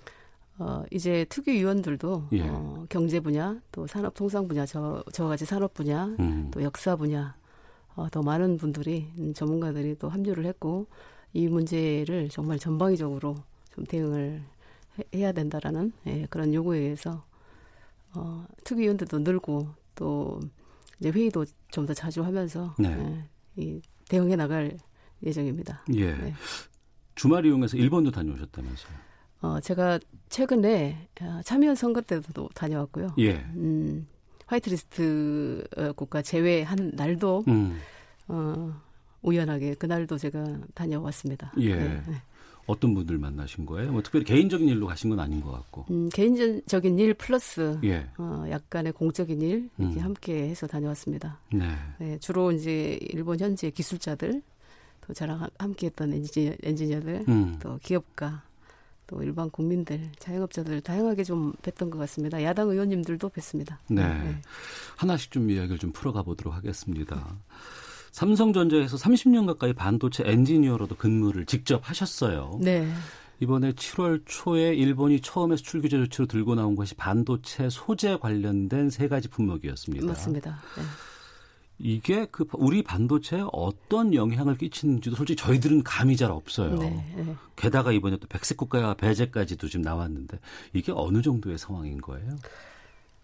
어, 0.59 0.85
이제 0.93 1.27
특위 1.29 1.55
위원들도 1.55 2.29
예. 2.33 2.43
어, 2.49 2.87
경제 2.89 3.19
분야, 3.19 3.59
또 3.73 3.87
산업 3.89 4.15
통상 4.15 4.47
분야, 4.47 4.65
저 4.65 5.03
저와 5.13 5.31
같이 5.31 5.45
산업 5.45 5.75
분야, 5.75 6.05
음. 6.21 6.51
또 6.53 6.63
역사 6.63 6.95
분야, 6.95 7.35
어, 7.97 8.09
더 8.11 8.23
많은 8.23 8.59
분들이 8.59 9.09
음, 9.19 9.35
전문가들이 9.35 9.97
또 9.99 10.09
합류를 10.09 10.45
했고 10.45 10.87
이 11.33 11.49
문제를 11.49 12.29
정말 12.29 12.59
전방위적으로 12.59 13.37
좀 13.75 13.85
대응을 13.85 14.43
해, 15.15 15.23
야 15.23 15.33
된다라는 15.33 15.93
예, 16.07 16.27
그런 16.31 16.53
요구에 16.53 16.79
의해서 16.79 17.25
어, 18.15 18.45
특위 18.65 18.83
위원들도 18.83 19.21
늘고 19.21 19.69
또 19.95 20.41
이제 20.99 21.11
회의도 21.11 21.45
좀 21.71 21.87
더 21.87 21.95
자주 21.95 22.23
하면서 22.23 22.75
네. 22.79 23.25
예, 23.59 23.63
이 23.63 23.81
대응해 24.09 24.35
나갈 24.37 24.77
예정입니다. 25.23 25.85
예. 25.95 26.15
네. 26.15 26.35
주말 27.15 27.45
이용해서 27.47 27.77
일본도 27.77 28.11
다녀오셨다면서요? 28.11 28.93
어, 29.43 29.61
제가 29.61 29.99
최근에 30.29 31.09
어, 31.23 31.41
참여연 31.45 31.75
선거 31.77 32.01
때도 32.01 32.49
다녀왔고요. 32.55 33.15
예. 33.19 33.35
음, 33.55 34.07
화이트리스트 34.47 35.65
어, 35.77 35.93
국가 35.93 36.23
제외한 36.23 36.91
날도 36.95 37.45
음. 37.49 37.79
어, 38.29 38.81
우연하게 39.23 39.75
그날도 39.75 40.19
제가 40.19 40.59
다녀왔습니다. 40.75 41.53
예. 41.59 41.77
네, 41.77 42.03
네. 42.07 42.23
어떤 42.67 42.95
분들 42.95 43.19
만나신 43.19 43.67
거예요? 43.67 43.91
뭐 43.93 44.03
특별히 44.03 44.25
개인적인 44.25 44.69
일로 44.69 44.87
가신 44.87 45.11
건 45.11 45.19
아닌 45.19 45.41
것 45.41 45.51
같고. 45.51 45.87
음, 45.91 46.09
개인적인 46.11 46.99
일 46.99 47.15
플러스 47.15 47.79
예. 47.83 48.07
어, 48.17 48.45
약간의 48.49 48.93
공적인 48.93 49.43
일 49.43 49.69
이렇게 49.77 49.97
음. 50.01 50.05
함께 50.05 50.49
해서 50.49 50.67
다녀왔습니다. 50.67 51.41
네. 51.53 51.69
네. 51.99 52.19
주로 52.19 52.53
이제 52.53 52.99
일본 53.11 53.41
현지 53.41 53.71
기술자들 53.71 54.43
또 55.01 55.13
저랑 55.13 55.49
함께했던 55.59 56.13
엔지니어, 56.13 56.55
엔지니어들 56.63 57.25
음. 57.29 57.59
또 57.61 57.79
기업가 57.83 58.43
또 59.11 59.21
일반 59.25 59.51
국민들, 59.51 60.09
자영업자들 60.21 60.81
다양하게 60.83 61.25
좀 61.25 61.53
뵀던 61.63 61.91
것 61.91 61.99
같습니다. 61.99 62.41
야당 62.45 62.69
의원님들도 62.69 63.29
뵀습니다. 63.31 63.77
네. 63.89 64.07
네. 64.07 64.37
하나씩 64.97 65.33
좀 65.33 65.51
이야기를 65.51 65.79
좀 65.79 65.91
풀어가 65.91 66.23
보도록 66.23 66.55
하겠습니다. 66.55 67.37
삼성전자에서 68.11 68.97
30년 68.97 69.47
가까이 69.47 69.73
반도체 69.73 70.25
엔지니어로도 70.27 70.97
근무를 70.97 71.47
직접 71.47 71.89
하셨어요. 71.89 72.59
네. 72.61 72.89
이번에 73.41 73.73
7월 73.73 74.23
초에 74.27 74.75
일본이 74.75 75.21
처음에 75.21 75.57
수출 75.57 75.81
규제 75.81 75.97
조치로 75.97 76.27
들고 76.27 76.55
나온 76.55 76.77
것이 76.77 76.95
반도체 76.95 77.71
소재 77.71 78.19
관련된 78.19 78.91
세 78.91 79.09
가지 79.09 79.29
품목이었습니다. 79.29 80.07
맞습니다. 80.07 80.61
네. 80.77 80.83
이게 81.83 82.27
그 82.31 82.47
우리 82.53 82.83
반도체에 82.83 83.43
어떤 83.53 84.13
영향을 84.13 84.59
끼치는지도 84.59 85.17
솔직히 85.17 85.43
저희들은 85.43 85.83
감이 85.83 86.17
잘 86.19 86.31
없어요. 86.31 86.77
네, 86.77 86.91
네. 87.17 87.35
게다가 87.57 87.91
이번에 87.93 88.19
또 88.19 88.27
백색 88.29 88.59
국가 88.59 88.93
배제까지도 88.93 89.67
지금 89.69 89.83
나왔는데 89.83 90.39
이게 90.75 90.93
어느 90.95 91.23
정도의 91.23 91.57
상황인 91.57 92.03
거예요? 92.03 92.37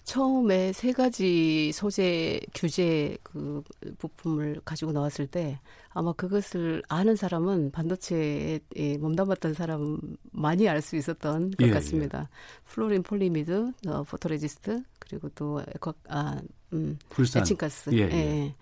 처음에 0.06 0.72
세 0.72 0.92
가지 0.92 1.72
소재 1.72 2.40
규제 2.54 3.18
그 3.24 3.62
부품을 3.98 4.60
가지고 4.64 4.92
나왔을 4.92 5.26
때 5.26 5.58
아마 5.90 6.12
그것을 6.12 6.80
아는 6.88 7.16
사람은 7.16 7.72
반도체에 7.72 8.60
몸담았던 9.00 9.54
사람 9.54 9.98
많이 10.30 10.68
알 10.68 10.80
수 10.80 10.94
있었던 10.94 11.50
것 11.50 11.64
예, 11.64 11.68
예. 11.68 11.72
같습니다. 11.72 12.20
예. 12.20 12.26
플로린 12.66 13.02
폴리이미드, 13.02 13.72
어, 13.88 14.04
포토레지스트 14.04 14.84
그리고 15.00 15.28
또 15.30 15.60
에코 15.74 15.92
아 16.08 16.40
음, 16.72 16.98
불산. 17.08 17.42
에칭가스. 17.42 17.90
예, 17.94 17.98
예. 17.98 18.10
예. 18.12 18.54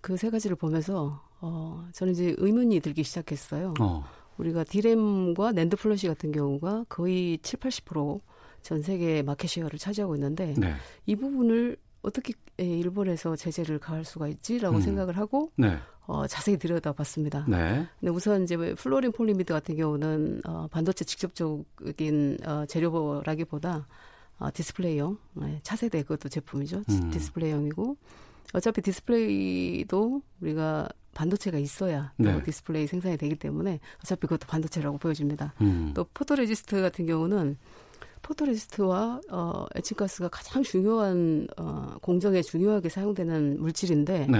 그 0.00 0.18
세 0.18 0.30
가지를 0.30 0.56
보면서 0.56 1.22
어 1.40 1.86
저는 1.92 2.12
이제 2.14 2.34
의문이 2.38 2.80
들기 2.80 3.04
시작했어요. 3.04 3.74
어. 3.78 4.04
우리가 4.36 4.64
디램과 4.64 5.52
낸드 5.52 5.76
플래시 5.76 6.08
같은 6.08 6.32
경우가 6.32 6.86
거의 6.88 7.38
7, 7.40 7.60
80% 7.60 8.20
전 8.62 8.82
세계 8.82 9.22
market 9.22 9.48
share를 9.48 9.78
차지하고 9.78 10.14
있는데 10.16 10.54
네. 10.56 10.74
이 11.06 11.16
부분을 11.16 11.76
어떻게 12.02 12.34
일본에서 12.56 13.36
제재를 13.36 13.78
가할 13.78 14.04
수가 14.04 14.28
있지라고 14.28 14.76
음. 14.76 14.80
생각을 14.80 15.16
하고 15.16 15.52
네. 15.56 15.76
어, 16.06 16.26
자세히 16.26 16.56
들여다봤습니다. 16.56 17.46
네. 17.48 17.86
근데 18.00 18.10
우선 18.10 18.42
이제 18.42 18.56
플로린 18.56 19.12
폴리이미드 19.12 19.52
같은 19.52 19.76
경우는 19.76 20.42
어, 20.44 20.66
반도체 20.70 21.04
직접적인 21.04 22.38
어, 22.44 22.64
재료라기보다 22.66 23.86
어, 24.38 24.48
디스플레이용 24.52 25.18
네, 25.34 25.60
차세대 25.62 26.02
그것도 26.02 26.28
제품이죠. 26.28 26.82
음. 26.88 27.10
디스플레이용이고 27.10 27.96
어차피 28.52 28.82
디스플레이도 28.82 30.22
우리가 30.40 30.88
반도체가 31.14 31.58
있어야 31.58 32.12
네. 32.16 32.42
디스플레이 32.42 32.86
생산이 32.86 33.16
되기 33.16 33.36
때문에 33.36 33.78
어차피 34.00 34.22
그것도 34.22 34.46
반도체라고 34.48 34.98
보여집니다. 34.98 35.54
음. 35.60 35.92
또 35.94 36.04
포토레지스트 36.14 36.80
같은 36.80 37.06
경우는 37.06 37.56
포토레지스트와 38.22 39.20
어, 39.30 39.66
에칭가스가 39.74 40.28
가장 40.28 40.62
중요한 40.62 41.46
어, 41.56 41.96
공정에 42.00 42.42
중요하게 42.42 42.88
사용되는 42.88 43.60
물질인데 43.60 44.26
네. 44.28 44.38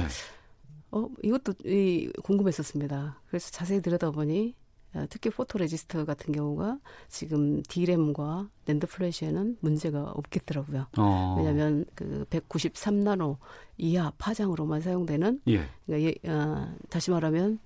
어, 0.92 1.08
이것도 1.22 1.54
이, 1.64 2.10
궁금했었습니다. 2.22 3.20
그래서 3.28 3.50
자세히 3.50 3.80
들여다보니 3.80 4.54
어, 4.94 5.06
특히 5.08 5.30
포토레지스트 5.30 6.04
같은 6.04 6.32
경우가 6.32 6.78
지금 7.08 7.62
D램과 7.62 8.48
낸드 8.66 8.86
플래시에는 8.86 9.56
문제가 9.60 10.02
없겠더라고요. 10.02 10.86
어. 10.98 11.34
왜냐하면 11.38 11.84
그 11.94 12.26
193나노 12.30 13.38
이하 13.78 14.12
파장으로만 14.18 14.82
사용되는 14.82 15.40
예. 15.48 15.64
그러니까 15.86 16.12
예, 16.24 16.30
어, 16.30 16.74
다시 16.90 17.10
말하면 17.10 17.58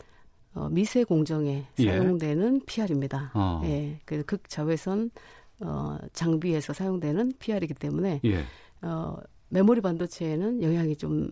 어, 0.54 0.68
미세 0.70 1.04
공정에 1.04 1.66
예. 1.80 1.84
사용되는 1.84 2.62
PR입니다. 2.64 3.32
어. 3.34 3.60
예, 3.64 3.98
그 4.04 4.22
극자외선 4.24 5.10
어, 5.60 5.98
장비에서 6.12 6.72
사용되는 6.72 7.32
PR이기 7.38 7.74
때문에 7.74 8.20
예. 8.24 8.44
어, 8.82 9.16
메모리 9.48 9.80
반도체에는 9.80 10.62
영향이 10.62 10.96
좀 10.96 11.30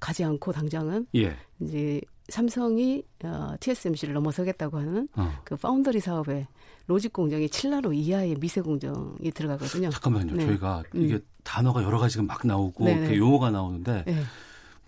가지 0.00 0.24
않고 0.24 0.52
당장은 0.52 1.06
예. 1.16 1.36
이제 1.60 2.00
삼성이 2.28 3.04
어, 3.24 3.54
TSMC를 3.60 4.14
넘어서겠다고 4.14 4.78
하는 4.78 5.08
어. 5.16 5.32
그 5.44 5.56
파운더리 5.56 6.00
사업에 6.00 6.46
로직 6.86 7.12
공정이 7.12 7.48
7나노 7.48 7.94
이하의 7.94 8.36
미세 8.36 8.60
공정이 8.60 9.30
들어가거든요. 9.32 9.90
잠깐만요. 9.90 10.34
네. 10.34 10.46
저희가 10.46 10.82
음. 10.94 11.02
이게 11.02 11.18
단어가 11.44 11.82
여러 11.82 11.98
가지가 11.98 12.24
막 12.24 12.46
나오고. 12.46 12.88
이렇게 12.88 13.16
용어가 13.16 13.50
나오는데 13.50 14.04
네. 14.06 14.22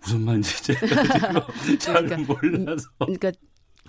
무슨 0.01 0.21
말인지 0.21 0.63
제가 0.63 0.79
지금 0.85 1.77
잘 1.79 2.05
그러니까 2.05 2.33
몰라서. 2.33 2.89
그러니까 2.99 3.31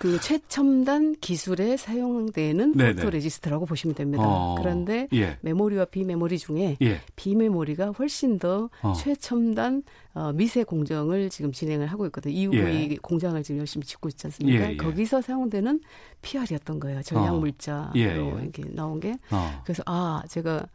그 0.01 0.19
최첨단 0.19 1.13
기술에 1.21 1.77
사용되는. 1.77 2.71
포토레지스트라고 2.73 3.67
보시면 3.67 3.93
됩니다. 3.93 4.23
어. 4.25 4.55
그런데 4.57 5.07
예. 5.13 5.37
메모리와 5.41 5.85
비메모리 5.85 6.39
중에 6.39 6.77
예. 6.81 7.01
비메모리가 7.15 7.91
훨씬 7.91 8.39
더 8.39 8.71
어. 8.81 8.93
최첨단 8.93 9.83
어, 10.15 10.31
미세 10.33 10.63
공정을 10.63 11.29
지금 11.29 11.51
진행을 11.51 11.85
하고 11.85 12.07
있거든요. 12.07 12.33
EUV 12.33 12.89
예. 12.89 12.95
공장을 12.99 13.43
지금 13.43 13.59
열심히 13.59 13.85
짓고 13.85 14.09
있지 14.09 14.25
않습니까? 14.25 14.65
예, 14.65 14.71
예. 14.71 14.75
거기서 14.75 15.21
사용되는 15.21 15.79
PR이었던 16.23 16.79
거예요. 16.79 17.03
전략 17.03 17.35
어. 17.35 17.39
물자로 17.39 17.91
예, 17.97 18.01
예. 18.01 18.41
이렇게 18.41 18.63
나온 18.73 18.99
게. 18.99 19.11
어. 19.29 19.61
그래서 19.63 19.83
아 19.85 20.23
제가 20.27 20.65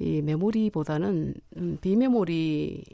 이 0.00 0.20
메모리보다는 0.20 1.32
음, 1.56 1.78
비메모리 1.80 2.84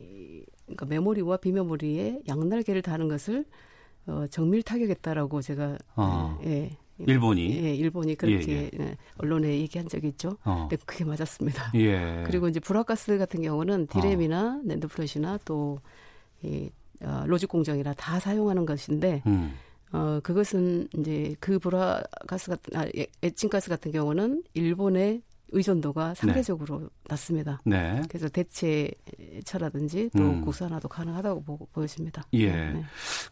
그러니까 0.66 0.86
메모리와 0.86 1.38
비메모리의 1.38 2.22
양날개를 2.28 2.82
다는 2.82 3.08
것을 3.08 3.44
어, 4.06 4.26
정밀 4.30 4.62
타격했다라고 4.62 5.42
제가 5.42 5.76
어. 5.96 6.38
예, 6.44 6.50
예, 7.00 7.04
일본이. 7.06 7.50
예, 7.64 7.74
일본이 7.74 8.14
그렇게 8.14 8.52
예, 8.52 8.70
예, 8.80 8.96
언론에 9.18 9.48
얘기한 9.60 9.88
적이 9.88 10.08
있죠. 10.08 10.38
어. 10.44 10.66
근데 10.70 10.82
그게 10.86 11.04
맞았습니다. 11.04 11.72
예. 11.74 12.22
그리고 12.26 12.48
이제 12.48 12.60
불화가스 12.60 13.18
같은 13.18 13.42
경우는 13.42 13.88
디램이나 13.88 14.60
낸드 14.64 14.88
플래시나 14.88 15.38
또 15.44 15.80
이, 16.42 16.70
어, 17.02 17.24
로직 17.26 17.48
공정이나 17.48 17.92
다 17.94 18.20
사용하는 18.20 18.64
것인데 18.64 19.22
음. 19.26 19.54
어, 19.92 20.20
그것은 20.22 20.88
이제 20.98 21.34
그 21.40 21.58
불화가스 21.58 22.50
같은 22.50 22.76
아, 22.76 22.86
에- 22.96 23.06
에칭가스 23.22 23.68
같은 23.68 23.92
경우는 23.92 24.42
일본의 24.54 25.22
의존도가 25.52 26.14
상대적으로 26.14 26.90
낮습니다. 27.08 27.60
네. 27.64 28.02
그래서 28.08 28.28
대체처라든지 28.28 30.10
또 30.16 30.22
음. 30.22 30.40
국산화도 30.42 30.88
가능하다고 30.88 31.42
보, 31.44 31.58
보여집니다. 31.72 32.22
예. 32.34 32.50
네. 32.50 32.84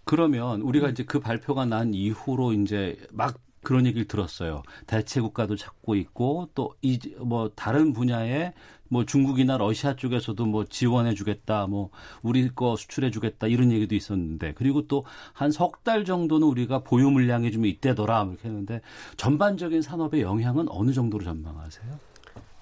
그러면 0.04 0.60
우리가 0.62 0.90
이제 0.90 1.04
그 1.04 1.20
발표가 1.20 1.64
난 1.64 1.92
이후로 1.94 2.52
이제 2.52 2.96
막 3.12 3.38
그런 3.62 3.86
얘기를 3.86 4.06
들었어요. 4.06 4.62
대체 4.86 5.20
국가도 5.20 5.56
찾고 5.56 5.94
있고 5.96 6.50
또 6.54 6.74
이 6.82 6.98
뭐 7.18 7.50
다른 7.56 7.92
분야에 7.92 8.52
뭐 8.94 9.04
중국이나 9.04 9.56
러시아 9.58 9.96
쪽에서도 9.96 10.46
뭐 10.46 10.64
지원해 10.64 11.14
주겠다. 11.14 11.66
뭐 11.66 11.90
우리 12.22 12.48
거 12.54 12.76
수출해 12.76 13.10
주겠다. 13.10 13.48
이런 13.48 13.72
얘기도 13.72 13.96
있었는데 13.96 14.54
그리고 14.54 14.86
또 14.86 15.04
한 15.34 15.50
석 15.50 15.82
달 15.82 16.04
정도는 16.04 16.46
우리가 16.46 16.78
보유 16.84 17.10
물량이 17.10 17.50
좀 17.50 17.66
이때더라. 17.66 18.24
이렇게 18.30 18.48
했는데 18.48 18.80
전반적인 19.16 19.82
산업의 19.82 20.22
영향은 20.22 20.66
어느 20.68 20.92
정도로 20.92 21.24
전망하세요? 21.24 21.98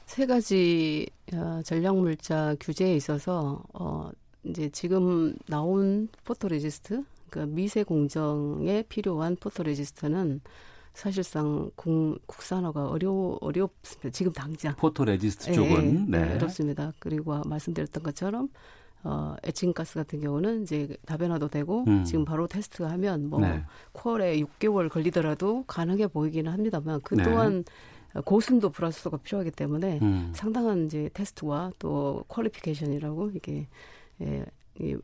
세 0.06 0.26
가지 0.26 1.06
어, 1.34 1.60
전략 1.64 1.96
물자 1.96 2.56
규제에 2.60 2.96
있어서 2.96 3.62
어, 3.74 4.10
이제 4.44 4.68
지금 4.70 5.34
나온 5.46 6.08
포토레지스트, 6.24 7.04
그러니까 7.30 7.54
미세 7.54 7.82
공정에 7.84 8.82
필요한 8.88 9.36
포토레지스트는 9.36 10.40
사실상 10.94 11.70
공, 11.74 12.16
국산화가 12.26 12.88
어려 12.88 13.10
어렵습니다. 13.40 14.10
지금 14.10 14.32
당장. 14.32 14.76
포토 14.76 15.04
레지스트 15.04 15.50
예, 15.50 15.54
쪽은 15.54 16.06
예, 16.12 16.18
네. 16.18 16.34
어렵습니다. 16.34 16.92
그리고 16.98 17.40
말씀드렸던 17.44 18.02
것처럼 18.02 18.48
어, 19.04 19.34
에칭 19.42 19.72
가스 19.72 19.94
같은 19.94 20.20
경우는 20.20 20.62
이제 20.62 20.96
다변화도 21.06 21.48
되고 21.48 21.84
음. 21.88 22.04
지금 22.04 22.24
바로 22.24 22.46
테스트가 22.46 22.90
하면 22.90 23.28
뭐 23.28 23.40
네. 23.40 23.64
퀄에 23.92 24.40
6개월 24.40 24.88
걸리더라도 24.88 25.64
가능해 25.66 26.06
보이기는 26.08 26.50
합니다만 26.50 27.00
그 27.02 27.14
네. 27.14 27.24
또한 27.24 27.64
고순도 28.24 28.70
불화수소가 28.70 29.18
필요하기 29.18 29.52
때문에 29.52 29.98
음. 30.02 30.32
상당한 30.34 30.86
이제 30.86 31.08
테스트와 31.14 31.72
또 31.78 32.24
퀄리피케이션이라고 32.28 33.30
이게 33.34 33.66
예, 34.20 34.44
이 34.78 34.96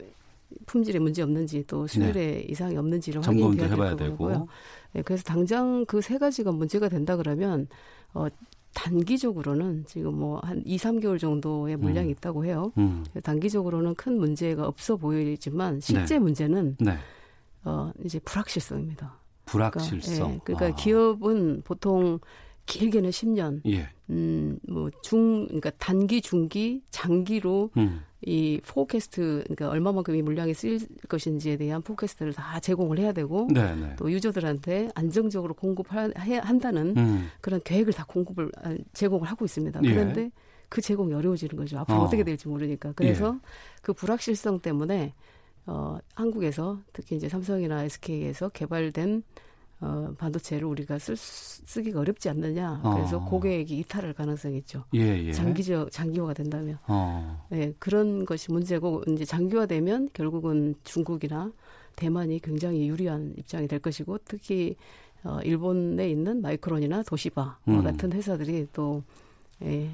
품질에 0.67 0.99
문제 0.99 1.23
없는지 1.23 1.65
또 1.67 1.87
수율에 1.87 2.45
이상이 2.49 2.77
없는지를 2.77 3.21
네. 3.21 3.27
확인해야 3.27 3.69
해봐야 3.71 3.97
될 3.97 4.11
거고요. 4.11 4.33
되고. 4.33 4.49
예, 4.97 5.03
그래서 5.03 5.23
당장 5.25 5.85
그 5.87 6.01
세 6.01 6.19
가지가 6.19 6.53
문제가 6.53 6.89
된다 6.89 7.17
그러면 7.17 7.69
어 8.15 8.27
단기적으로는 8.75 9.85
지금 9.87 10.15
뭐 10.19 10.41
한 10.43 10.63
2, 10.65 10.77
3개월 10.77 11.19
정도의 11.19 11.77
물량이 11.77 12.09
음. 12.09 12.13
있다고 12.13 12.45
해요. 12.45 12.73
음. 12.79 13.05
단기적으로는 13.23 13.95
큰 13.95 14.19
문제가 14.19 14.67
없어 14.67 14.97
보이지만 14.97 15.81
실제 15.81 16.15
네. 16.15 16.19
문제는 16.21 16.77
네. 16.81 16.97
어 17.65 17.93
이제 18.05 18.19
불확실성입니다. 18.21 19.15
불확실성. 19.47 20.33
예, 20.35 20.41
그러니까 20.45 20.67
아. 20.67 20.75
기업은 20.75 21.63
보통 21.65 22.19
길게는 22.69 23.11
10년, 23.11 23.61
예. 23.67 23.89
음, 24.11 24.59
뭐 24.69 24.91
중, 25.03 25.47
그러니까 25.47 25.71
단기, 25.79 26.21
중기, 26.21 26.83
장기로 26.91 27.71
음. 27.79 28.03
이 28.21 28.61
포캐스트, 28.67 29.45
그러니까 29.45 29.71
얼마만큼 29.71 30.15
이 30.15 30.23
물량이 30.23 30.53
쓰일 30.53 30.81
것인지에 31.09 31.57
대한 31.57 31.81
포캐스트를 31.83 32.35
다 32.35 32.61
제공을 32.61 32.99
해야 32.99 33.13
되고 33.13 33.49
네, 33.51 33.75
네. 33.75 33.95
또 33.97 34.13
유저들한테 34.13 34.91
안정적으로 34.95 35.55
공급한다는 35.55 36.95
음. 36.97 37.29
그런 37.41 37.61
계획을 37.65 37.93
다 37.95 38.05
공급을 38.07 38.53
아, 38.63 38.77
제공을 38.93 39.27
하고 39.27 39.45
있습니다. 39.45 39.81
예. 39.85 39.89
그런데 39.89 40.31
그 40.69 40.83
제공이 40.83 41.15
어려워지는 41.15 41.57
거죠. 41.57 41.79
앞으로 41.79 42.01
어. 42.01 42.05
어. 42.05 42.09
떻게 42.11 42.23
될지 42.23 42.49
모르니까. 42.49 42.93
그래서 42.93 43.35
예. 43.35 43.49
그 43.81 43.95
불확실성 43.95 44.61
때문에 44.61 45.15
어, 45.65 45.99
한국에서 46.15 46.81
특히 46.93 47.17
이제 47.17 47.29
삼성이나 47.29 47.85
SK에서 47.85 48.51
개발된 48.51 49.23
어, 49.81 50.13
반도체를 50.19 50.67
우리가 50.67 50.99
쓸, 50.99 51.15
수- 51.17 51.63
쓰기가 51.65 52.01
어렵지 52.01 52.29
않느냐. 52.29 52.81
그래서 52.95 53.19
어. 53.19 53.25
고객이 53.25 53.79
이탈할 53.79 54.13
가능성이 54.13 54.59
있죠. 54.59 54.85
예, 54.95 55.01
예. 55.25 55.33
장기적 55.33 55.93
장기화가 55.93 56.35
된다면. 56.35 56.79
어. 56.89 57.47
네, 57.51 57.73
그런 57.79 58.25
것이 58.25 58.51
문제고 58.51 59.03
이제 59.07 59.25
장기화되면 59.25 60.09
결국은 60.13 60.75
중국이나 60.83 61.53
대만이 61.95 62.41
굉장히 62.41 62.89
유리한 62.89 63.35
입장이 63.39 63.69
될 63.69 63.79
것이고 63.79 64.19
특히 64.25 64.75
어, 65.25 65.39
일본에 65.45 66.09
있는 66.11 66.41
마이크론이나 66.43 67.03
도시바와 67.05 67.59
음. 67.69 67.83
같은 67.85 68.13
회사들이 68.13 68.67
또 68.73 69.03
예, 69.63 69.91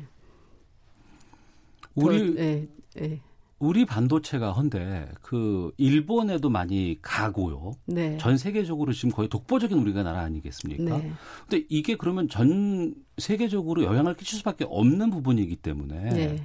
우리 1.95 2.35
더, 2.35 2.41
예, 2.43 2.69
예, 3.01 3.21
우리 3.65 3.87
반도체가 3.87 4.53
헌데 4.53 5.09
그 5.23 5.73
일본에도 5.79 6.51
많이 6.51 6.99
가고요. 7.01 7.73
네, 7.87 8.19
전 8.19 8.37
세계적으로 8.37 8.93
지금 8.93 9.11
거의 9.11 9.29
독보적인 9.29 9.79
우리가 9.79 10.03
나라 10.03 10.21
아니겠습니까? 10.21 10.99
네, 10.99 11.13
근데 11.49 11.65
이게 11.71 11.97
그러면 11.97 12.29
전 12.29 12.95
세계적으로 13.17 13.85
영향을 13.85 14.17
끼칠 14.17 14.39
수밖에 14.39 14.67
없는 14.69 15.11
부분이기 15.11 15.57
때문에 15.57 16.11
네. 16.11 16.43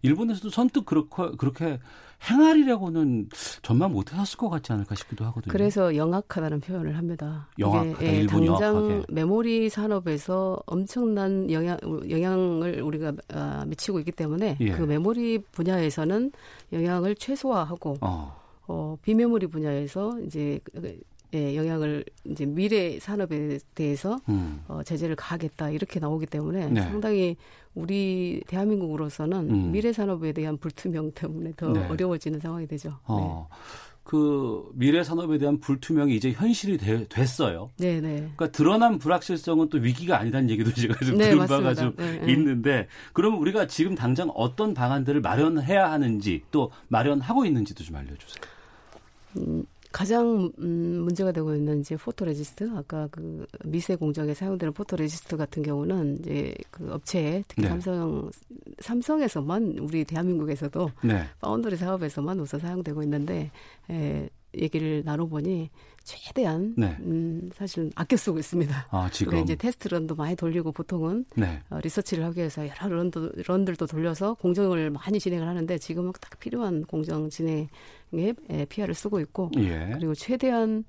일본에서도 0.00 0.48
선뜻 0.48 0.86
그렇게 0.86 1.36
그렇게 1.36 1.78
행하리라고는 2.30 3.28
전망 3.62 3.92
못 3.92 4.12
했을 4.12 4.36
것 4.38 4.48
같지 4.48 4.72
않을까 4.72 4.94
싶기도 4.94 5.24
하거든요. 5.26 5.50
그래서 5.50 5.96
영악하다는 5.96 6.60
표현을 6.60 6.96
합니다. 6.96 7.48
영악하다, 7.58 8.04
예, 8.04 8.20
일본이 8.20 8.46
당장 8.46 8.76
영악하게. 8.76 9.02
메모리 9.08 9.68
산업에서 9.68 10.62
엄청난 10.66 11.50
영향, 11.50 11.78
영향을 12.08 12.82
우리가 12.82 13.12
아, 13.32 13.64
미치고 13.66 13.98
있기 14.00 14.12
때문에 14.12 14.56
예. 14.60 14.70
그 14.72 14.82
메모리 14.82 15.38
분야에서는 15.52 16.32
영향을 16.72 17.14
최소화하고 17.16 17.98
어. 18.00 18.40
어, 18.68 18.96
비메모리 19.02 19.48
분야에서 19.48 20.18
이제 20.24 20.60
그, 20.72 20.98
예, 21.34 21.56
영향을 21.56 22.04
이제 22.26 22.44
미래 22.44 22.98
산업에 23.00 23.58
대해서 23.74 24.20
음. 24.28 24.62
어, 24.68 24.82
제재를 24.82 25.16
가하겠다 25.16 25.70
이렇게 25.70 25.98
나오기 25.98 26.26
때문에 26.26 26.68
네. 26.68 26.82
상당히 26.82 27.36
우리 27.74 28.42
대한민국으로서는 28.46 29.50
음. 29.50 29.72
미래 29.72 29.92
산업에 29.94 30.32
대한 30.32 30.58
불투명 30.58 31.12
때문에 31.12 31.52
더 31.56 31.68
네. 31.70 31.86
어려워지는 31.88 32.38
상황이 32.40 32.66
되죠. 32.66 32.98
어. 33.06 33.48
그 34.04 34.68
미래 34.74 35.04
산업에 35.04 35.38
대한 35.38 35.58
불투명이 35.60 36.14
이제 36.16 36.32
현실이 36.32 36.76
되- 36.76 37.06
됐어요. 37.08 37.70
네, 37.78 38.00
네. 38.00 38.16
그러니까 38.16 38.50
드러난 38.50 38.98
불확실성은 38.98 39.68
또 39.70 39.78
위기가 39.78 40.18
아니다는 40.18 40.50
얘기도 40.50 40.72
제가 40.74 40.94
좀 41.04 41.16
네, 41.16 41.30
들은 41.30 41.46
바가. 41.46 41.72
좀 41.72 41.94
네, 41.96 42.18
네. 42.18 42.32
있는데 42.32 42.88
그러면 43.12 43.38
우리가 43.38 43.68
지금 43.68 43.94
당장 43.94 44.28
어떤 44.34 44.74
방안들을 44.74 45.20
마련해야 45.20 45.90
하는지 45.90 46.42
또 46.50 46.72
마련하고 46.88 47.46
있는지도 47.46 47.84
좀 47.84 47.94
알려 47.96 48.08
주세요. 48.18 48.42
음, 49.38 49.64
가장 49.92 50.50
음, 50.58 51.02
문제가 51.04 51.32
되고 51.32 51.54
있는 51.54 51.80
이제 51.80 51.96
포토레지스트 51.96 52.70
아까 52.74 53.08
그 53.10 53.46
미세 53.64 53.94
공정에 53.94 54.34
사용되는 54.34 54.72
포토레지스트 54.72 55.36
같은 55.36 55.62
경우는 55.62 56.20
이제 56.20 56.54
그 56.70 56.92
업체에 56.92 57.44
특히 57.46 57.62
네. 57.62 57.68
삼성 57.68 58.30
삼성에서만 58.80 59.78
우리 59.78 60.04
대한민국에서도 60.04 60.90
네. 61.04 61.24
파운드리 61.40 61.76
사업에서만 61.76 62.40
우선 62.40 62.58
사용되고 62.60 63.02
있는데 63.02 63.50
에, 63.90 64.28
얘기를 64.58 65.02
나눠보니 65.04 65.70
최대한 66.04 66.74
네. 66.76 66.96
음, 67.00 67.50
사실 67.54 67.90
아껴 67.94 68.16
쓰고 68.16 68.38
있습니다. 68.38 68.88
아, 68.90 69.08
지금 69.12 69.38
이제 69.38 69.54
테스트 69.54 69.88
런도 69.88 70.14
많이 70.14 70.34
돌리고 70.34 70.72
보통은 70.72 71.24
네. 71.36 71.60
어, 71.70 71.78
리서치를 71.82 72.24
하기 72.24 72.38
위해서 72.38 72.66
여러 72.66 72.96
런도, 72.96 73.30
런들도 73.46 73.86
돌려서 73.86 74.34
공정을 74.34 74.90
많이 74.90 75.20
진행을 75.20 75.46
하는데 75.46 75.78
지금은 75.78 76.12
딱 76.20 76.38
필요한 76.38 76.84
공정 76.84 77.28
진행에 77.30 77.68
예, 78.14 78.64
PR을 78.68 78.94
쓰고 78.94 79.20
있고 79.20 79.50
예. 79.58 79.90
그리고 79.94 80.14
최대한 80.14 80.84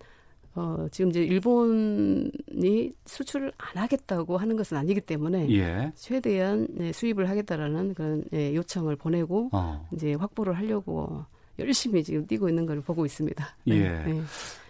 어, 0.55 0.85
지금 0.91 1.09
이제 1.09 1.23
일본이 1.23 2.93
수출을 3.05 3.51
안 3.57 3.81
하겠다고 3.81 4.37
하는 4.37 4.55
것은 4.55 4.77
아니기 4.77 5.01
때문에 5.01 5.49
예. 5.49 5.91
최대한 5.95 6.67
네, 6.71 6.91
수입을 6.91 7.27
하겠다라는 7.29 7.93
그런 7.95 8.23
예, 8.33 8.53
요청을 8.53 8.95
보내고 8.95 9.49
어. 9.51 9.87
이제 9.93 10.13
확보를 10.13 10.53
하려고 10.53 11.25
열심히 11.59 12.03
지금 12.03 12.25
뛰고 12.25 12.49
있는 12.49 12.65
걸 12.65 12.81
보고 12.81 13.05
있습니다. 13.05 13.45
네, 13.65 13.75
예. 13.75 13.89
네. 13.89 14.21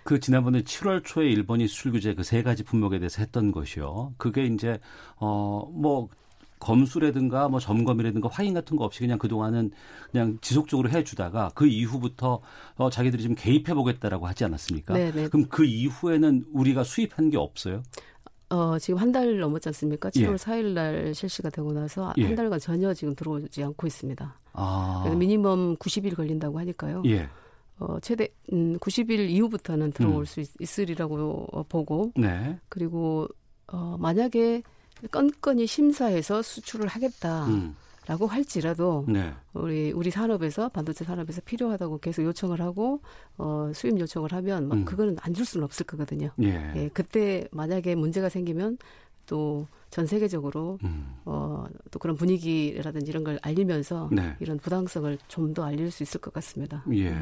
그 0.04 0.19
지난번에 0.19 0.62
7월 0.63 1.02
초에 1.06 1.30
일본이 1.30 1.67
수출 1.67 1.93
규제 1.93 2.13
그 2.13 2.24
세 2.24 2.43
가지 2.43 2.63
품목에 2.63 3.00
대해서 3.00 3.22
했던 3.22 3.52
것이요. 3.52 4.13
그게 4.17 4.46
이제 4.46 4.80
어뭐 5.15 6.10
검수라든가 6.60 7.50
뭐 7.50 7.60
점검이라든가 7.60 8.30
확인 8.32 8.54
같은 8.54 8.78
거 8.78 8.86
없이 8.86 9.02
그냥 9.02 9.17
그동안은 9.19 9.72
그냥 10.12 10.38
지속적으로 10.41 10.89
해주다가 10.89 11.52
그 11.56 11.67
이후부터 11.67 12.39
어, 12.76 12.89
자기들이 12.89 13.22
좀 13.24 13.36
개입해 13.36 13.74
보겠다라고 13.74 14.28
하지 14.28 14.46
않았습니까? 14.46 14.93
네네. 14.93 15.28
그럼 15.28 15.48
그 15.50 15.65
이후에는 15.65 16.46
우리가 16.54 16.84
수입한 16.86 17.30
게 17.32 17.38
없어요? 17.38 17.84
어, 18.54 18.78
지금 18.80 19.00
한 19.00 19.12
달 19.12 19.39
넘었지 19.39 19.70
않습니까? 19.70 20.10
7월 20.12 20.34
예. 20.34 20.36
4일 20.36 20.74
날 20.74 21.13
실시가 21.16 21.50
되고 21.50 21.72
나서 21.74 22.13
예. 22.18 22.26
한 22.26 22.36
달간 22.36 22.60
전혀 22.60 22.94
지금 22.94 23.16
들어오지 23.16 23.63
않고 23.63 23.88
있습니다. 23.88 24.39
아, 24.54 25.00
그래서 25.04 25.18
미니멈 25.18 25.78
90일 25.78 26.16
걸린다고 26.16 26.60
하니까요. 26.60 27.02
예, 27.06 27.28
어, 27.80 28.00
최대 28.02 28.28
음, 28.52 28.78
90일 28.80 29.30
이후부터는 29.30 29.92
들어올 29.92 30.22
음. 30.22 30.26
수 30.26 30.39
있, 30.42 30.50
있으리라고 30.60 31.48
어, 31.52 31.63
보고 31.63 32.12
네, 32.16 32.60
그리고 32.70 33.28
어, 33.68 33.98
만약에 34.00 34.62
건건이 35.12 35.66
심사해서 35.68 36.42
수출을 36.42 36.88
하겠다 36.88 37.48
라고 38.08 38.26
음, 38.26 38.30
할지라도 38.30 39.06
네, 39.08 39.34
우리 39.54 39.92
우리 39.92 40.12
산업에서 40.12 40.70
반도체 40.70 41.06
산업에서 41.06 41.42
필요하다고 41.46 42.00
계속 42.00 42.24
요청을 42.24 42.62
하고 42.62 43.02
어, 43.38 43.72
수입 43.74 44.00
요청을 44.00 44.32
하면 44.34 44.68
막 44.68 44.76
음. 44.80 44.86
그거는 44.86 45.18
안 45.22 45.34
줄 45.34 45.46
수는 45.46 45.63
없을 45.63 45.86
거거든요. 45.86 46.30
예, 46.42 46.74
예, 46.76 46.89
그때 46.94 47.48
만약에 47.52 47.96
문제가 47.96 48.30
생기면 48.30 48.78
또 49.26 49.68
전 49.94 50.08
세계적으로 50.08 50.80
음, 50.86 51.06
어, 51.24 51.66
또 51.92 52.00
그런 52.00 52.16
분위기라든지 52.16 53.12
이런 53.12 53.24
걸 53.24 53.38
알리면서 53.44 54.10
네. 54.12 54.36
이런 54.39 54.58
부당성을 54.58 55.20
좀 55.28 55.54
더 55.54 55.63
알릴 55.66 55.92
수 55.92 56.02
있을 56.02 56.20
것 56.20 56.34
같습니다. 56.34 56.84
예. 56.94 57.16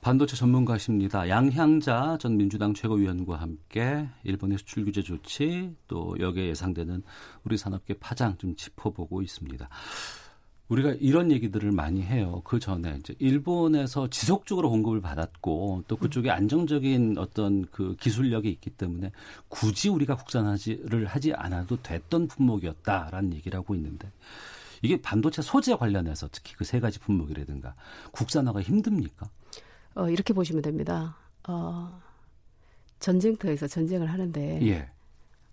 반도체 0.00 0.34
전문가십니다. 0.34 1.28
양향자 1.28 2.16
전 2.18 2.38
민주당 2.38 2.72
최고위원과 2.72 3.36
함께 3.36 4.08
일본의 4.24 4.56
수출 4.58 4.86
규제 4.86 5.02
조치 5.02 5.74
또 5.88 6.16
여기에 6.18 6.48
예상되는 6.48 7.02
우리 7.44 7.58
산업계 7.58 7.94
파장 8.00 8.38
좀 8.38 8.56
짚어보고 8.56 9.20
있습니다. 9.20 9.68
우리가 10.68 10.94
이런 11.00 11.30
얘기들을 11.32 11.70
많이 11.72 12.02
해요. 12.02 12.40
그 12.44 12.58
전에 12.60 12.96
이제 12.98 13.14
일본에서 13.18 14.08
지속적으로 14.08 14.70
공급을 14.70 15.02
받았고 15.02 15.84
또 15.86 15.96
그쪽에 15.96 16.30
안정적인 16.30 17.18
어떤 17.18 17.66
그 17.66 17.94
기술력이 18.00 18.48
있기 18.48 18.70
때문에 18.70 19.10
굳이 19.48 19.90
우리가 19.90 20.16
국산화를 20.16 21.06
하지 21.06 21.34
않아도 21.34 21.76
됐던 21.82 22.28
품목이었다라는 22.28 23.34
얘기를 23.34 23.58
하고 23.58 23.74
있는데 23.74 24.10
이게 24.80 24.98
반도체 25.02 25.42
소재 25.42 25.74
관련해서 25.74 26.28
특히 26.32 26.54
그 26.54 26.64
세 26.64 26.80
가지 26.80 26.98
품목이라든가 27.00 27.74
국산화가 28.12 28.62
힘듭니까? 28.62 29.28
어, 30.00 30.08
이렇게 30.08 30.32
보시면 30.32 30.62
됩니다. 30.62 31.14
어, 31.46 32.00
전쟁터에서 33.00 33.66
전쟁을 33.66 34.06
하는데 34.06 34.58
예. 34.66 34.88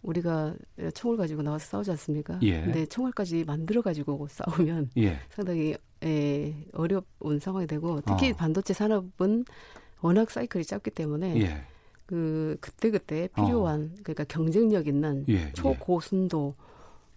우리가 0.01 0.55
총을 0.93 1.17
가지고 1.17 1.41
나와서 1.41 1.65
싸우지 1.65 1.91
않습니까? 1.91 2.39
예. 2.43 2.61
근데 2.61 2.85
총알까지 2.85 3.43
만들어 3.43 3.81
가지고 3.81 4.25
싸우면 4.29 4.91
예. 4.97 5.19
상당히 5.29 5.75
에, 6.01 6.53
어려운 6.71 7.39
상황이 7.41 7.67
되고 7.67 7.99
특히 8.01 8.31
어. 8.31 8.35
반도체 8.35 8.73
산업은 8.73 9.43
워낙 9.99 10.31
사이클이 10.31 10.63
짧기 10.63 10.91
때문에 10.91 11.41
예. 11.41 11.63
그 12.05 12.55
그때 12.61 12.89
그때 12.89 13.27
필요한 13.35 13.97
그러니까 14.01 14.23
경쟁력 14.23 14.87
있는 14.87 15.25
예. 15.27 15.51
초고순도 15.53 16.55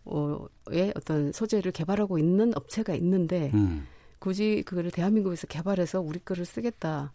어의 0.05 0.93
어떤 0.97 1.31
소재를 1.31 1.71
개발하고 1.71 2.19
있는 2.19 2.57
업체가 2.57 2.95
있는데 2.95 3.53
예. 3.55 3.57
음. 3.57 3.87
굳이 4.21 4.63
그거를 4.65 4.93
대한민국에서 4.93 5.49
개발해서 5.49 6.01
우리 6.01 6.21
거를 6.21 6.45
쓰겠다 6.45 7.13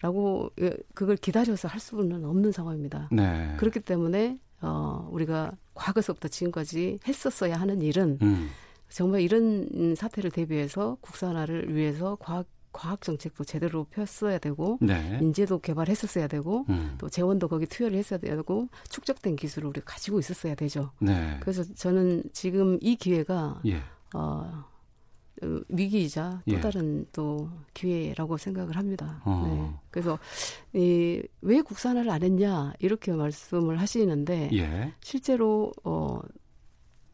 라고 0.00 0.50
예, 0.60 0.76
그걸 0.94 1.16
기다려서 1.16 1.68
할 1.68 1.78
수는 1.80 2.24
없는 2.24 2.52
상황입니다. 2.52 3.08
네. 3.12 3.54
그렇기 3.58 3.80
때문에 3.80 4.38
어 4.60 5.08
우리가 5.12 5.52
과거서부터 5.74 6.28
지금까지 6.28 6.98
했었어야 7.06 7.56
하는 7.56 7.80
일은 7.80 8.18
음. 8.22 8.48
정말 8.88 9.20
이런 9.20 9.94
사태를 9.94 10.30
대비해서 10.30 10.96
국산화를 11.00 11.74
위해서 11.74 12.16
과학 12.20 12.46
과학 12.72 13.00
정책도 13.00 13.44
제대로 13.44 13.84
폈어야 13.84 14.38
되고 14.38 14.78
네. 14.82 15.18
인재도 15.22 15.60
개발했었어야 15.60 16.28
되고 16.28 16.66
음. 16.68 16.94
또 16.98 17.08
재원도 17.08 17.48
거기 17.48 17.64
투여를 17.64 17.96
했어야 17.96 18.18
되고 18.18 18.68
축적된 18.90 19.36
기술을 19.36 19.68
우리가 19.70 19.90
가지고 19.90 20.18
있었어야 20.18 20.54
되죠. 20.54 20.90
네. 21.00 21.38
그래서 21.40 21.64
저는 21.74 22.24
지금 22.34 22.78
이 22.82 22.96
기회가 22.96 23.62
예. 23.64 23.76
어, 24.14 24.44
어, 24.44 24.64
위기이자 25.68 26.42
또 26.48 26.54
예. 26.54 26.60
다른 26.60 27.06
또 27.12 27.48
기회라고 27.74 28.36
생각을 28.36 28.76
합니다. 28.76 29.20
어. 29.24 29.42
네. 29.46 29.86
그래서 29.90 30.18
이, 30.72 31.22
왜 31.40 31.60
국산화를 31.60 32.10
안 32.10 32.22
했냐 32.22 32.72
이렇게 32.78 33.12
말씀을 33.12 33.80
하시는데 33.80 34.50
예. 34.52 34.92
실제로 35.00 35.72
어, 35.84 36.20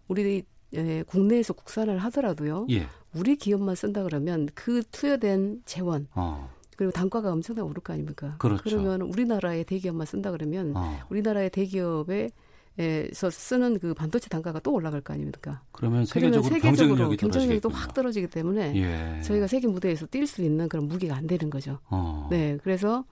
우리 0.08 0.44
예, 0.74 1.02
국내에서 1.02 1.52
국산화를 1.52 1.98
하더라도요. 2.00 2.66
예. 2.70 2.86
우리 3.14 3.36
기업만 3.36 3.74
쓴다 3.74 4.02
그러면 4.02 4.48
그 4.54 4.82
투여된 4.90 5.62
재원 5.66 6.06
어. 6.14 6.50
그리고 6.76 6.92
단가가 6.92 7.30
엄청나게 7.30 7.68
오를 7.68 7.82
거 7.82 7.92
아닙니까? 7.92 8.36
그렇죠. 8.38 8.62
그러면 8.64 9.02
우리나라의 9.02 9.64
대기업만 9.64 10.06
쓴다 10.06 10.30
그러면 10.30 10.72
어. 10.74 10.98
우리나라의 11.10 11.50
대기업에 11.50 12.30
에서 12.78 13.28
쓰는 13.28 13.78
그 13.78 13.92
반도체 13.92 14.30
단가가 14.30 14.58
또 14.60 14.72
올라갈 14.72 15.02
거 15.02 15.12
아닙니까? 15.12 15.62
그러면 15.72 16.06
그러면 16.06 16.06
세계적으로 16.06 16.54
세계적으로 16.54 17.10
경쟁력이 17.10 17.60
또. 17.60 17.68
확 17.68 17.92
떨어지기 17.92 18.28
때문에 18.28 18.74
예. 18.76 19.20
저희가 19.22 19.46
세계 19.46 19.68
무대에서 19.68 20.06
뛸 20.06 20.26
수 20.26 20.42
있는 20.42 20.68
그런 20.70 20.88
무기가 20.88 21.14
안 21.14 21.26
되는 21.26 21.50
거죠. 21.50 21.80
어. 21.90 22.28
네, 22.30 22.58
그래서 22.62 23.04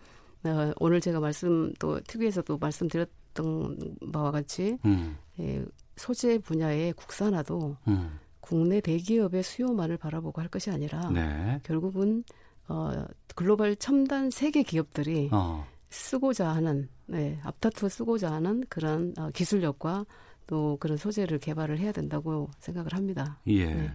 어, 0.45 0.73
오늘 0.79 1.01
제가 1.03 1.21
말씀 1.21 1.73
또 1.79 2.01
TV에서도 2.01 2.57
말씀드렸던 2.57 3.97
바와 4.13 4.31
같이 4.31 4.79
음. 4.87 5.19
예, 5.39 5.63
소재 5.97 6.39
분야의 6.39 6.95
국산화도 6.95 7.77
음. 7.89 8.19
국내 8.41 8.81
대기업의 8.81 9.43
수요만을 9.43 9.99
바라보고 9.99 10.41
할 10.41 10.49
것이 10.49 10.71
아니라 10.71 11.11
네. 11.11 11.61
결국은 11.65 12.25
어, 12.69 13.05
글로벌 13.35 13.77
첨단 13.77 14.31
세계 14.31 14.63
기업들이 14.63 15.29
어. 15.33 15.67
쓰고자 15.91 16.49
하는 16.49 16.89
네, 17.07 17.39
앞다투어 17.43 17.89
쓰고자 17.89 18.33
하는 18.33 18.65
그런 18.69 19.13
어, 19.19 19.31
기술력과 19.31 20.07
또 20.47 20.77
그런 20.81 20.97
소재를 20.97 21.39
개발을 21.39 21.79
해야 21.79 21.93
된다고 21.93 22.51
생각을 22.59 22.93
합니다. 22.95 23.39
예. 23.47 23.67
네. 23.67 23.93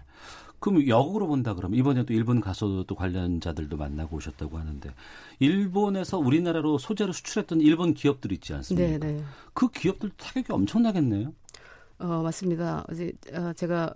그럼 0.59 0.87
역으로 0.87 1.27
본다 1.27 1.53
그러면 1.53 1.77
이번에 1.77 2.05
또 2.05 2.13
일본 2.13 2.39
가서도 2.39 2.85
또 2.85 2.95
관련자들도 2.95 3.77
만나고 3.77 4.17
오셨다고 4.17 4.57
하는데 4.57 4.93
일본에서 5.39 6.17
우리나라로 6.17 6.77
소재를 6.77 7.13
수출했던 7.13 7.61
일본 7.61 7.93
기업들 7.93 8.31
있지 8.31 8.53
않습니까? 8.53 8.89
네, 8.89 8.97
네. 8.97 9.23
그 9.53 9.69
기업들 9.69 10.11
타격이 10.17 10.51
엄청나겠네요. 10.51 11.33
어, 11.99 12.21
맞습니다. 12.23 12.85
어제 12.89 13.11
어, 13.33 13.53
제가 13.53 13.93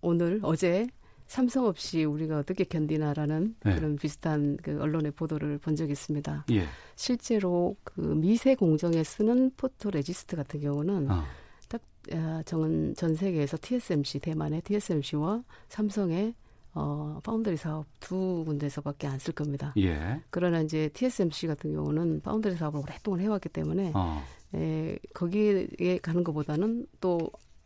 오늘 0.00 0.40
어제 0.42 0.86
삼성 1.26 1.66
없이 1.66 2.04
우리가 2.04 2.38
어떻게 2.38 2.64
견디나라는 2.64 3.56
네. 3.64 3.74
그런 3.74 3.96
비슷한 3.96 4.56
그 4.62 4.80
언론의 4.80 5.12
보도를 5.12 5.58
본 5.58 5.74
적이 5.76 5.92
있습니다. 5.92 6.46
예. 6.52 6.64
실제로 6.94 7.76
그 7.84 8.00
미세 8.00 8.54
공정에 8.54 9.02
쓰는 9.02 9.50
photoresist 9.56 10.36
같은 10.36 10.60
경우는 10.60 11.10
어. 11.10 11.24
딱 11.68 11.80
아, 12.12 12.42
정은 12.46 12.94
전 12.94 13.14
세계에서 13.16 13.56
TSMC 13.60 14.20
대만의 14.20 14.62
TSMC와 14.62 15.42
삼성의 15.68 16.34
어, 16.74 17.18
파운드리 17.24 17.56
사업 17.56 17.86
두 18.00 18.44
군데서밖에 18.46 19.06
안 19.06 19.18
쓸 19.18 19.32
겁니다. 19.34 19.72
예. 19.78 20.20
그러나 20.30 20.60
이제 20.60 20.90
TSMC 20.90 21.46
같은 21.46 21.72
경우는 21.72 22.20
파운드리 22.20 22.54
사업을 22.54 22.80
오랫동안 22.80 23.20
해왔기 23.20 23.48
때문에 23.48 23.92
어. 23.94 24.22
에, 24.54 24.96
거기에 25.14 25.98
가는 26.02 26.22
것보다는 26.22 26.86
또 27.00 27.18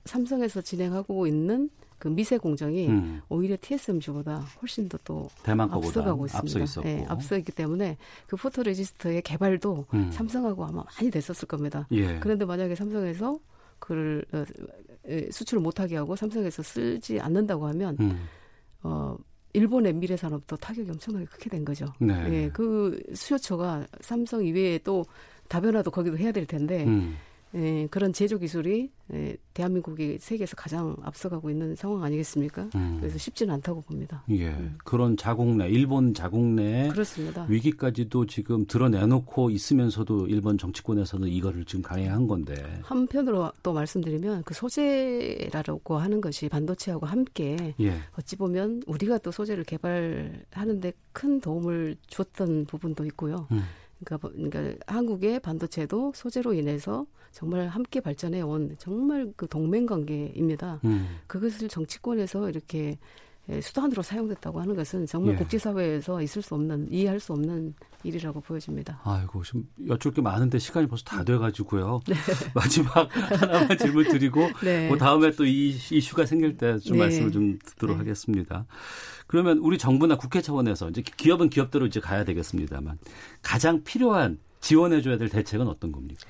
삼성에서 0.07 0.63
진행하고 0.63 1.27
있는 1.27 1.69
그 2.01 2.09
미세 2.09 2.39
공정이 2.39 2.89
음. 2.89 3.21
오히려 3.29 3.57
TSMC보다 3.61 4.39
훨씬 4.61 4.89
더 4.89 4.99
또 5.05 5.29
대만 5.45 5.69
거보다 5.69 5.87
앞서가고 5.89 6.27
있습니다. 6.27 6.39
앞서 6.39 6.59
있었고. 6.61 6.89
네, 6.89 7.05
앞서 7.09 7.37
있기 7.39 7.53
때문에 7.53 7.97
그 8.27 8.37
포토 8.37 8.63
레지스터의 8.63 9.23
개발도 9.23 9.87
음. 9.95 10.11
삼성하고 10.11 10.65
아마 10.65 10.83
많이 10.99 11.11
됐었을 11.11 11.47
겁니다. 11.47 11.87
예. 11.93 12.19
그런데 12.19 12.45
만약에 12.45 12.75
삼성에서 12.75 13.39
그를 13.79 14.25
어, 14.33 14.45
에, 15.07 15.31
수출을 15.31 15.63
못하게 15.63 15.97
하고 15.97 16.17
삼성에서 16.17 16.63
쓰지 16.63 17.21
않는다고 17.21 17.67
하면 17.69 17.97
음. 18.01 18.27
어, 18.83 19.17
일본의 19.53 19.95
미래 19.95 20.17
산업도 20.17 20.57
타격이 20.57 20.91
엄청나게 20.91 21.27
크게 21.27 21.51
된 21.51 21.65
거죠. 21.65 21.87
네. 21.99 22.15
예, 22.31 22.51
그 22.51 23.03
수요처가 23.15 23.87
삼성 24.01 24.45
이외에 24.45 24.79
또 24.79 25.05
다변화도 25.49 25.91
거기도 25.91 26.17
해야 26.17 26.33
될 26.33 26.47
텐데 26.47 26.85
음. 26.85 27.17
예, 27.55 27.89
그런 27.91 28.13
제조 28.13 28.39
기술이 28.39 28.91
예, 29.13 29.37
대한민국이 29.55 30.19
세계에서 30.21 30.55
가장 30.55 30.97
앞서가고 31.03 31.51
있는 31.51 31.75
상황 31.75 32.05
아니겠습니까? 32.05 32.69
음. 32.77 32.99
그래서 33.01 33.19
쉽지는 33.19 33.55
않다고 33.55 33.81
봅니다. 33.83 34.23
예. 34.31 34.55
그런 34.85 35.17
자국 35.17 35.57
내 35.57 35.69
일본 35.69 36.15
자국 36.15 36.45
내 36.45 36.89
그렇습니다. 36.89 37.47
위기까지도 37.49 38.27
지금 38.27 38.67
드러내놓고 38.67 39.51
있으면서도 39.51 40.29
일본 40.29 40.59
정치권에서는 40.59 41.27
이거를 41.29 41.65
지금 41.65 41.83
강행한 41.83 42.29
건데. 42.29 42.55
한편으로 42.83 43.51
또 43.65 43.73
말씀드리면 43.73 44.45
그 44.45 44.55
소재라고 44.55 45.99
하는 45.99 46.21
것이 46.21 46.49
반도체하고 46.49 47.07
함께 47.07 47.75
예. 47.81 47.95
어찌 48.17 48.37
보면 48.37 48.83
우리가 48.87 49.19
또 49.19 49.33
소재를 49.33 49.65
개발하는데 49.65 50.93
큰 51.13 51.41
도움을 51.41 51.97
줬던 52.07 52.67
부분도 52.67 53.05
있고요. 53.07 53.49
음. 53.51 53.63
그러니까, 54.05 54.29
그러니까 54.29 54.85
한국의 54.87 55.41
반도체도 55.41 56.13
소재로 56.15 56.55
인해서 56.55 57.07
정말 57.33 57.69
함께 57.69 58.01
발전해 58.01 58.41
온 58.41 58.75
정말 58.79 59.33
그 59.37 59.47
동맹 59.47 59.87
관계입니다. 59.87 60.81
음. 60.85 61.19
그것을 61.27 61.69
정치권에서 61.69 62.49
이렇게 62.49 62.89
예, 62.89 62.99
수단으로 63.61 64.03
사용됐다고 64.03 64.61
하는 64.61 64.75
것은 64.75 65.07
정말 65.07 65.35
예. 65.35 65.39
국제사회에서 65.39 66.23
있을 66.23 66.43
수 66.43 66.55
없는 66.55 66.89
이해할 66.91 67.21
수 67.21 67.33
없는 67.33 67.75
일이라고 68.03 68.41
보여집니다. 68.41 69.01
아이고, 69.05 69.43
지금 69.43 69.69
여쭐 69.89 70.13
게 70.13 70.23
많은데 70.23 70.59
시간이 70.59 70.87
벌써 70.87 71.05
다 71.05 71.23
돼가지고요. 71.23 72.01
네. 72.09 72.15
마지막 72.55 73.09
하나만 73.15 73.77
질문 73.77 74.05
드리고, 74.09 74.49
네. 74.65 74.89
그 74.89 74.97
다음에 74.97 75.31
또 75.33 75.45
이 75.51 75.77
이슈가 75.91 76.27
생길 76.27 76.57
때좀 76.57 76.97
네. 76.97 77.05
말씀을 77.05 77.33
좀 77.33 77.59
듣도록 77.59 77.97
네. 77.97 77.99
하겠습니다. 77.99 78.67
그러면 79.27 79.59
우리 79.59 79.79
정부나 79.79 80.17
국회 80.17 80.41
차원에서 80.41 80.91
이제 80.91 81.03
기업은 81.03 81.51
기업대로 81.51 81.87
이제 81.87 82.01
가야 82.01 82.25
되겠습니다만 82.25 82.99
가장 83.43 83.83
필요한 83.85 84.39
지원해줘야 84.61 85.19
될 85.19 85.29
대책은 85.29 85.67
어떤 85.67 85.93
겁니까? 85.93 86.21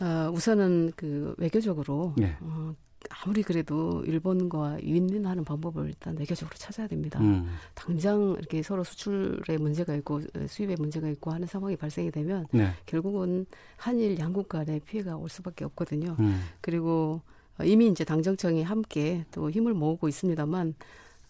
어, 0.00 0.30
우선은 0.32 0.92
그 0.96 1.34
외교적으로 1.38 2.14
네. 2.16 2.36
어, 2.40 2.74
아무리 3.10 3.42
그래도 3.42 4.02
일본과 4.06 4.78
윈윈하는 4.82 5.44
방법을 5.44 5.88
일단 5.88 6.16
외교적으로 6.16 6.56
찾아야 6.56 6.86
됩니다. 6.86 7.20
음. 7.20 7.48
당장 7.74 8.36
이렇게 8.38 8.62
서로 8.62 8.84
수출에 8.84 9.58
문제가 9.58 9.94
있고 9.96 10.20
어, 10.34 10.46
수입에 10.46 10.76
문제가 10.76 11.08
있고 11.08 11.30
하는 11.30 11.46
상황이 11.46 11.76
발생이 11.76 12.10
되면 12.10 12.46
네. 12.52 12.70
결국은 12.86 13.46
한일 13.76 14.18
양국 14.18 14.48
간의 14.48 14.80
피해가 14.80 15.16
올 15.16 15.28
수밖에 15.28 15.64
없거든요. 15.64 16.16
음. 16.18 16.40
그리고 16.60 17.20
어, 17.58 17.64
이미 17.64 17.88
이제 17.88 18.04
당정청이 18.04 18.62
함께 18.62 19.24
또 19.30 19.50
힘을 19.50 19.74
모으고 19.74 20.08
있습니다만 20.08 20.74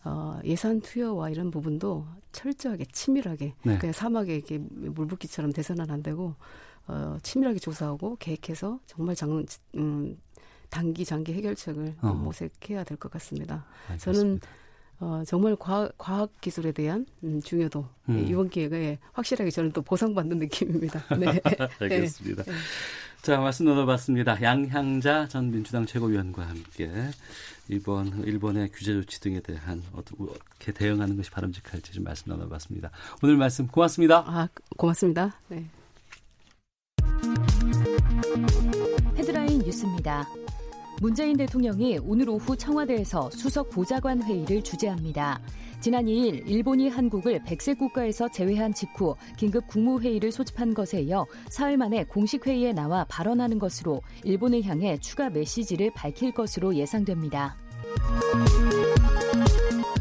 어, 0.04 0.40
예산 0.44 0.80
투여와 0.80 1.30
이런 1.30 1.50
부분도 1.50 2.06
철저하게 2.32 2.86
치밀하게 2.86 3.54
네. 3.62 3.78
그냥 3.78 3.92
사막에 3.92 4.34
이렇게 4.34 4.58
물붓기처럼 4.58 5.52
돼서는 5.52 5.90
안 5.90 6.02
되고 6.02 6.34
어, 6.88 7.16
치밀하게 7.22 7.58
조사하고 7.58 8.16
계획해서 8.18 8.80
정말 8.86 9.14
장, 9.14 9.44
음, 9.76 10.16
단기 10.72 11.04
장기 11.04 11.34
해결책을 11.34 11.96
어. 12.00 12.14
모색해야 12.14 12.82
될 12.84 12.96
것 12.96 13.12
같습니다. 13.12 13.64
알겠습니다. 13.90 14.20
저는 14.20 14.40
어, 15.00 15.22
정말 15.26 15.54
과학, 15.56 15.92
과학 15.98 16.30
기술에 16.40 16.72
대한 16.72 17.04
음, 17.24 17.40
중요도 17.42 17.86
음. 18.08 18.24
이번 18.28 18.48
기회에 18.48 18.98
확실하게 19.12 19.50
저는 19.50 19.72
또 19.72 19.82
보상받는 19.82 20.38
느낌입니다. 20.38 21.04
네. 21.18 21.40
알겠습니다. 21.80 22.44
자, 23.20 23.38
말씀 23.38 23.66
나눠봤습니다. 23.66 24.40
양향자 24.40 25.28
전 25.28 25.50
민주당 25.50 25.86
최고위원과 25.86 26.48
함께 26.48 26.90
이번 27.68 28.22
일본의 28.24 28.70
규제 28.72 28.92
조치 28.92 29.20
등에 29.20 29.40
대한 29.40 29.82
어떻게 29.92 30.72
대응하는 30.72 31.16
것이 31.16 31.30
바람직할지 31.30 31.92
좀 31.92 32.04
말씀 32.04 32.30
나눠봤습니다. 32.30 32.90
오늘 33.22 33.36
말씀 33.36 33.66
고맙습니다. 33.66 34.24
아, 34.26 34.48
고맙습니다. 34.76 35.34
네. 35.48 35.66
헤드라인 39.16 39.58
뉴스입니다. 39.60 40.26
문재인 41.02 41.36
대통령이 41.36 41.98
오늘 42.04 42.30
오후 42.30 42.56
청와대에서 42.56 43.28
수석 43.32 43.70
보좌관 43.70 44.22
회의를 44.22 44.62
주재합니다. 44.62 45.40
지난 45.80 46.04
2일 46.04 46.48
일본이 46.48 46.88
한국을 46.88 47.42
백색 47.42 47.78
국가에서 47.78 48.28
제외한 48.28 48.72
직후 48.72 49.16
긴급 49.36 49.66
국무회의를 49.66 50.30
소집한 50.30 50.74
것에 50.74 51.00
이어 51.00 51.26
사흘 51.50 51.76
만에 51.76 52.04
공식 52.04 52.46
회의에 52.46 52.72
나와 52.72 53.04
발언하는 53.08 53.58
것으로 53.58 54.00
일본을 54.22 54.62
향해 54.62 54.96
추가 54.98 55.28
메시지를 55.28 55.90
밝힐 55.92 56.30
것으로 56.30 56.76
예상됩니다. 56.76 57.56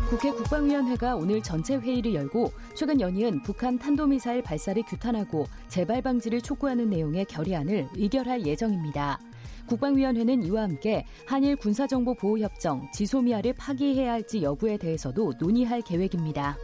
국회 0.08 0.30
국방위원회가 0.30 1.16
오늘 1.16 1.42
전체 1.42 1.78
회의를 1.78 2.14
열고 2.14 2.52
최근 2.76 3.02
연이은 3.02 3.42
북한 3.42 3.80
탄도미사일 3.80 4.44
발사를 4.44 4.84
규탄하고 4.84 5.48
재발 5.68 6.04
방지를 6.04 6.42
촉구하는 6.42 6.92
내용의 6.92 7.26
결의안을 7.26 7.88
의결할 7.96 8.46
예정입니다. 8.46 9.18
국방위원회는 9.68 10.44
이와 10.44 10.64
함께 10.64 11.06
한일 11.26 11.56
군사정보 11.56 12.16
보호협정 12.16 12.90
지소미아를 12.94 13.54
파기해야 13.54 14.12
할지 14.14 14.42
여부에 14.42 14.78
대해서도 14.78 15.34
논의할 15.40 15.82
계획입니다. 15.82 16.58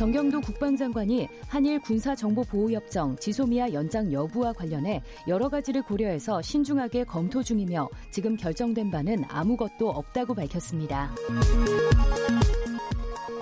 정경도 0.00 0.40
국방장관이 0.40 1.28
한일 1.46 1.78
군사정보보호협정 1.80 3.16
지소미아 3.16 3.74
연장 3.74 4.10
여부와 4.10 4.54
관련해 4.54 5.02
여러 5.28 5.50
가지를 5.50 5.82
고려해서 5.82 6.40
신중하게 6.40 7.04
검토 7.04 7.42
중이며 7.42 7.86
지금 8.10 8.34
결정된 8.34 8.90
바는 8.90 9.24
아무것도 9.28 9.90
없다고 9.90 10.32
밝혔습니다. 10.32 11.10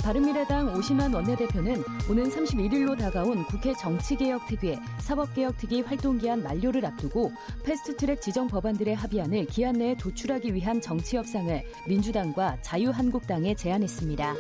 바른미래당 0.09 0.75
오신환 0.75 1.13
원내대표는 1.13 1.85
오는 2.09 2.31
31일로 2.31 2.97
다가온 2.97 3.45
국회 3.45 3.75
정치개혁특위, 3.75 4.79
사법개혁특위 5.01 5.83
활동기한 5.83 6.43
만료를 6.43 6.87
앞두고 6.87 7.31
패스트트랙 7.63 8.23
지정 8.23 8.49
법안들의 8.49 8.95
합의안을 8.95 9.45
기한 9.49 9.75
내에 9.75 9.95
도출하기 9.97 10.55
위한 10.55 10.81
정치 10.81 11.19
협상을 11.19 11.63
민주당과 11.87 12.57
자유한국당에 12.63 13.55
제안했습니다. 13.55 14.35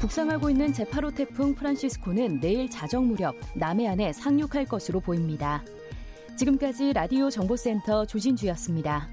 북상하고 0.00 0.48
있는 0.48 0.72
제8호 0.72 1.14
태풍 1.14 1.54
프란시스코는 1.54 2.40
내일 2.40 2.70
자정 2.70 3.06
무렵 3.06 3.34
남해안에 3.54 4.14
상륙할 4.14 4.64
것으로 4.64 5.00
보입니다. 5.00 5.62
지금까지 6.36 6.94
라디오 6.94 7.28
정보센터 7.28 8.06
조진주였습니다. 8.06 9.10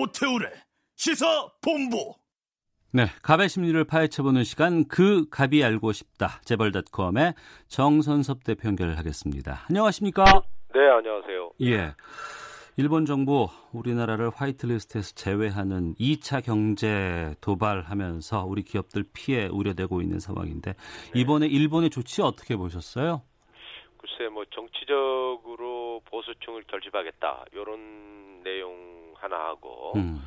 오태우래 0.00 0.52
시사 0.94 1.48
본부. 1.60 2.14
네, 2.92 3.06
갑의 3.22 3.48
심리를 3.48 3.82
파헤쳐보는 3.84 4.44
시간 4.44 4.86
그 4.86 5.28
갑이 5.28 5.62
알고 5.62 5.92
싶다. 5.92 6.40
재벌닷컴의 6.44 7.34
정선섭 7.66 8.44
대표 8.44 8.68
연결하겠습니다. 8.68 9.66
안녕하십니까? 9.68 10.24
네, 10.74 10.80
안녕하세요. 10.88 11.50
예. 11.62 11.94
일본 12.76 13.06
정부 13.06 13.48
우리나라를 13.72 14.30
화이트리스트에서 14.30 15.14
제외하는 15.16 15.94
2차 15.96 16.44
경제 16.44 17.34
도발하면서 17.40 18.44
우리 18.46 18.62
기업들 18.62 19.04
피해 19.12 19.48
우려되고 19.48 20.00
있는 20.00 20.20
상황인데 20.20 20.74
이번에 21.12 21.48
일본의 21.48 21.90
조치 21.90 22.22
어떻게 22.22 22.54
보셨어요? 22.54 23.22
글쎄 23.98 24.28
뭐 24.32 24.44
정치적으로 24.50 26.02
보수층을 26.04 26.62
결집하겠다 26.68 27.46
이런 27.52 28.44
내용 28.44 28.97
하나 29.20 29.46
하고 29.48 29.92
음, 29.96 30.22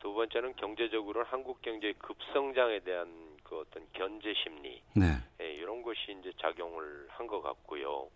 두 0.00 0.12
번째는 0.14 0.54
경제적으로는 0.56 1.26
한국 1.30 1.60
경제의 1.62 1.94
급성장에 1.94 2.80
대한 2.80 3.08
그 3.42 3.58
어떤 3.60 3.86
견제 3.92 4.32
심리 4.34 4.82
네. 4.94 5.16
예, 5.40 5.52
이런 5.54 5.82
것이 5.82 6.16
이제 6.20 6.32
작용을 6.38 7.06
한 7.10 7.26
것 7.26 7.42
같고요. 7.42 8.08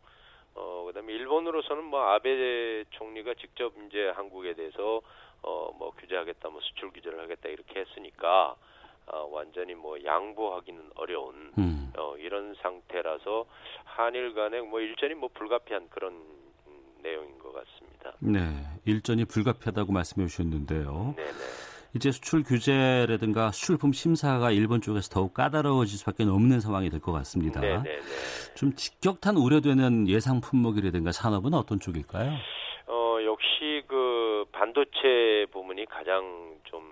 어 0.54 0.84
그다음에 0.86 1.12
일본으로서는 1.12 1.84
뭐 1.84 2.00
아베 2.02 2.84
총리가 2.90 3.34
직접 3.34 3.72
이제 3.86 4.08
한국에 4.10 4.54
대해서 4.54 5.00
어뭐 5.42 5.92
규제하겠다, 5.98 6.48
뭐 6.48 6.60
수출 6.62 6.90
규제를 6.90 7.20
하겠다 7.20 7.48
이렇게 7.48 7.80
했으니까 7.80 8.56
어, 9.06 9.28
완전히 9.30 9.74
뭐 9.74 10.02
양보하기는 10.04 10.90
어려운 10.96 11.52
음, 11.56 11.92
어, 11.96 12.16
이런 12.18 12.54
상태라서 12.60 13.46
한일 13.84 14.34
간에 14.34 14.60
뭐 14.60 14.80
일전이 14.80 15.14
뭐 15.14 15.30
불가피한 15.32 15.88
그런 15.90 16.12
음, 16.12 16.37
내용인 17.02 17.38
것 17.38 17.52
같습니다. 17.52 18.12
네. 18.20 18.64
일전이 18.84 19.24
불가피하다고 19.24 19.92
말씀해 19.92 20.26
주셨는데요. 20.26 21.14
네네. 21.16 21.30
이제 21.94 22.10
수출 22.12 22.42
규제라든가 22.42 23.50
수출품 23.50 23.92
심사가 23.92 24.50
일본 24.50 24.80
쪽에서 24.82 25.08
더욱 25.08 25.32
까다로워질 25.34 25.98
수밖에 25.98 26.24
없는 26.24 26.60
상황이 26.60 26.90
될 26.90 27.00
것 27.00 27.12
같습니다. 27.12 27.60
네네네. 27.60 27.98
좀 28.56 28.74
직격탄 28.74 29.36
우려되는 29.36 30.06
예상 30.08 30.40
품목이라든가 30.40 31.12
산업은 31.12 31.54
어떤 31.54 31.80
쪽일까요? 31.80 32.32
어, 32.88 33.18
역시 33.24 33.82
그 33.86 34.44
반도체 34.52 35.46
부문이 35.52 35.86
가장 35.86 36.56
좀 36.64 36.82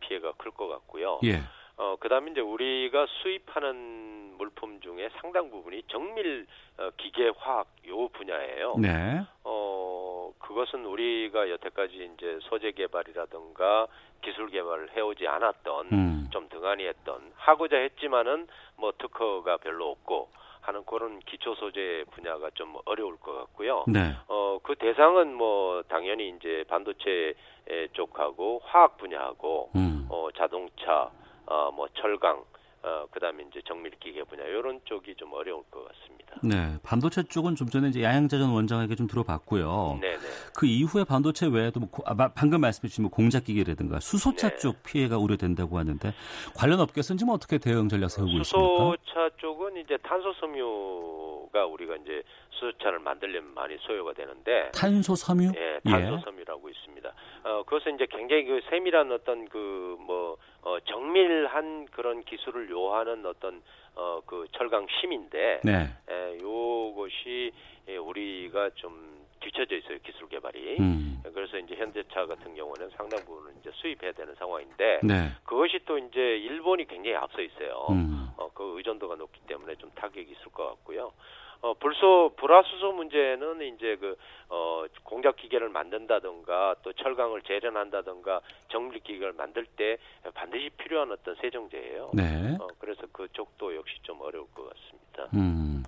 피해가 0.00 0.32
클 0.38 0.50
것 0.50 0.66
같고요. 0.68 1.20
예. 1.24 1.40
어, 1.76 1.96
그 2.00 2.08
다음에 2.08 2.32
이제 2.32 2.40
우리가 2.40 3.06
수입하는 3.22 4.19
물품 4.40 4.80
중에 4.80 5.10
상당 5.20 5.50
부분이 5.50 5.82
정밀 5.88 6.46
어, 6.78 6.90
기계 6.96 7.30
화학 7.36 7.66
요 7.86 8.08
분야예요. 8.08 8.76
네. 8.78 9.20
어 9.44 10.32
그것은 10.38 10.86
우리가 10.86 11.50
여태까지 11.50 12.10
이제 12.14 12.38
소재 12.42 12.72
개발이라든가 12.72 13.86
기술 14.22 14.48
개발을 14.48 14.96
해오지 14.96 15.26
않았던 15.28 15.88
음. 15.92 16.28
좀 16.30 16.48
등한히 16.48 16.86
했던 16.86 17.32
하고자 17.36 17.76
했지만은 17.76 18.48
뭐 18.76 18.92
특허가 18.96 19.58
별로 19.58 19.90
없고 19.90 20.30
하는 20.62 20.84
그런 20.84 21.20
기초 21.20 21.54
소재 21.54 22.04
분야가 22.12 22.50
좀 22.54 22.76
어려울 22.86 23.18
것 23.18 23.34
같고요. 23.34 23.84
네. 23.88 24.14
어, 24.28 24.58
그 24.62 24.74
대상은 24.76 25.34
뭐 25.34 25.82
당연히 25.88 26.30
이제 26.30 26.64
반도체 26.68 27.34
쪽하고 27.92 28.62
화학 28.64 28.96
분야하고 28.98 29.70
음. 29.76 30.06
어, 30.10 30.28
자동차, 30.36 31.10
어, 31.46 31.70
뭐 31.72 31.88
철강, 31.94 32.42
어, 32.82 33.06
그다음에 33.10 33.44
이제 33.50 33.60
정밀 33.66 33.90
기계 34.00 34.24
분야 34.24 34.42
이런 34.44 34.80
쪽이 34.86 35.14
좀 35.16 35.32
어려울 35.34 35.62
것 35.70 35.84
같습니다. 35.88 36.34
네. 36.42 36.78
반도체 36.82 37.22
쪽은 37.24 37.54
좀 37.56 37.68
전에 37.68 37.88
이제 37.88 38.02
양양자 38.02 38.38
전 38.38 38.50
원장에게 38.50 38.94
좀 38.94 39.06
들어봤고요. 39.06 39.98
네, 40.00 40.12
네. 40.16 40.28
그 40.54 40.64
이후에 40.66 41.04
반도체 41.04 41.46
외에도 41.46 41.80
뭐 41.80 41.90
고- 41.90 42.02
아, 42.06 42.14
마- 42.14 42.28
방금 42.32 42.60
말씀해 42.62 42.88
주신 42.88 43.02
뭐 43.02 43.10
공작기계라든가 43.10 44.00
수소차 44.00 44.48
네. 44.50 44.56
쪽 44.56 44.82
피해가 44.82 45.18
우려된다고 45.18 45.76
하는데 45.78 46.14
관련 46.56 46.80
업계에서는 46.80 47.18
지금 47.18 47.34
어떻게 47.34 47.58
대응 47.58 47.88
전략 47.88 48.08
세우고 48.10 48.30
있습니까? 48.40 48.44
수소차 48.48 49.36
쪽은 49.36 49.76
이제 49.76 49.98
탄소 50.02 50.32
섬유 50.40 50.64
가 51.50 51.66
우리가 51.66 51.96
이제 51.96 52.22
수소차를 52.50 53.00
만들려면 53.00 53.54
많이 53.54 53.76
소요가 53.78 54.12
되는데 54.12 54.70
탄소 54.72 55.14
섬유? 55.14 55.52
예, 55.56 55.80
탄소 55.84 56.18
섬유라고 56.24 56.68
있습니다. 56.68 57.12
어, 57.44 57.62
그것은 57.64 57.96
이제 57.96 58.06
굉장히 58.08 58.44
그 58.44 58.60
세밀한 58.70 59.10
어떤 59.10 59.48
그뭐 59.48 60.36
어, 60.62 60.78
정밀한 60.84 61.86
그런 61.86 62.22
기술을 62.22 62.70
요하는 62.70 63.26
어떤 63.26 63.62
어, 63.96 64.20
그 64.24 64.46
철강 64.52 64.86
심인데 65.00 65.60
네. 65.64 65.88
에, 66.08 66.38
요것이 66.40 67.52
예, 67.88 67.96
우리가 67.96 68.70
좀 68.76 69.19
뒤처져 69.40 69.76
있어요 69.76 69.98
기술 70.04 70.28
개발이. 70.28 70.76
음. 70.80 71.22
그래서 71.34 71.58
이제 71.58 71.74
현대차 71.74 72.26
같은 72.26 72.54
경우는 72.54 72.90
상당 72.96 73.24
부분을 73.24 73.52
이제 73.60 73.70
수입해야 73.74 74.12
되는 74.12 74.34
상황인데 74.34 75.00
네. 75.02 75.30
그것이 75.44 75.80
또 75.84 75.98
이제 75.98 76.20
일본이 76.20 76.86
굉장히 76.86 77.16
앞서 77.16 77.40
있어요. 77.40 77.86
음. 77.90 78.30
어, 78.36 78.50
그 78.54 78.76
의존도가 78.76 79.16
높기 79.16 79.40
때문에 79.46 79.74
좀 79.76 79.90
타격이 79.94 80.30
있을 80.30 80.52
것 80.52 80.68
같고요. 80.68 81.12
어, 81.62 81.74
불소 81.74 82.32
불화수소 82.36 82.92
문제는 82.92 83.60
이제 83.74 83.96
그 84.00 84.16
어, 84.48 84.84
공작 85.02 85.36
기계를 85.36 85.68
만든다든가 85.68 86.76
또 86.82 86.92
철강을 86.94 87.42
재련한다든가 87.42 88.40
정밀 88.68 89.00
기계를 89.00 89.34
만들 89.34 89.66
때 89.66 89.98
반드시 90.34 90.70
필요한 90.78 91.12
어떤 91.12 91.34
세정제예요. 91.36 92.12
네. 92.14 92.56
어, 92.58 92.66
그래서 92.78 93.02
그쪽도 93.12 93.76
역시 93.76 93.94
좀 94.02 94.20
어려울 94.22 94.46
것 94.54 94.70
같습니다. 94.70 95.28
음. 95.34 95.82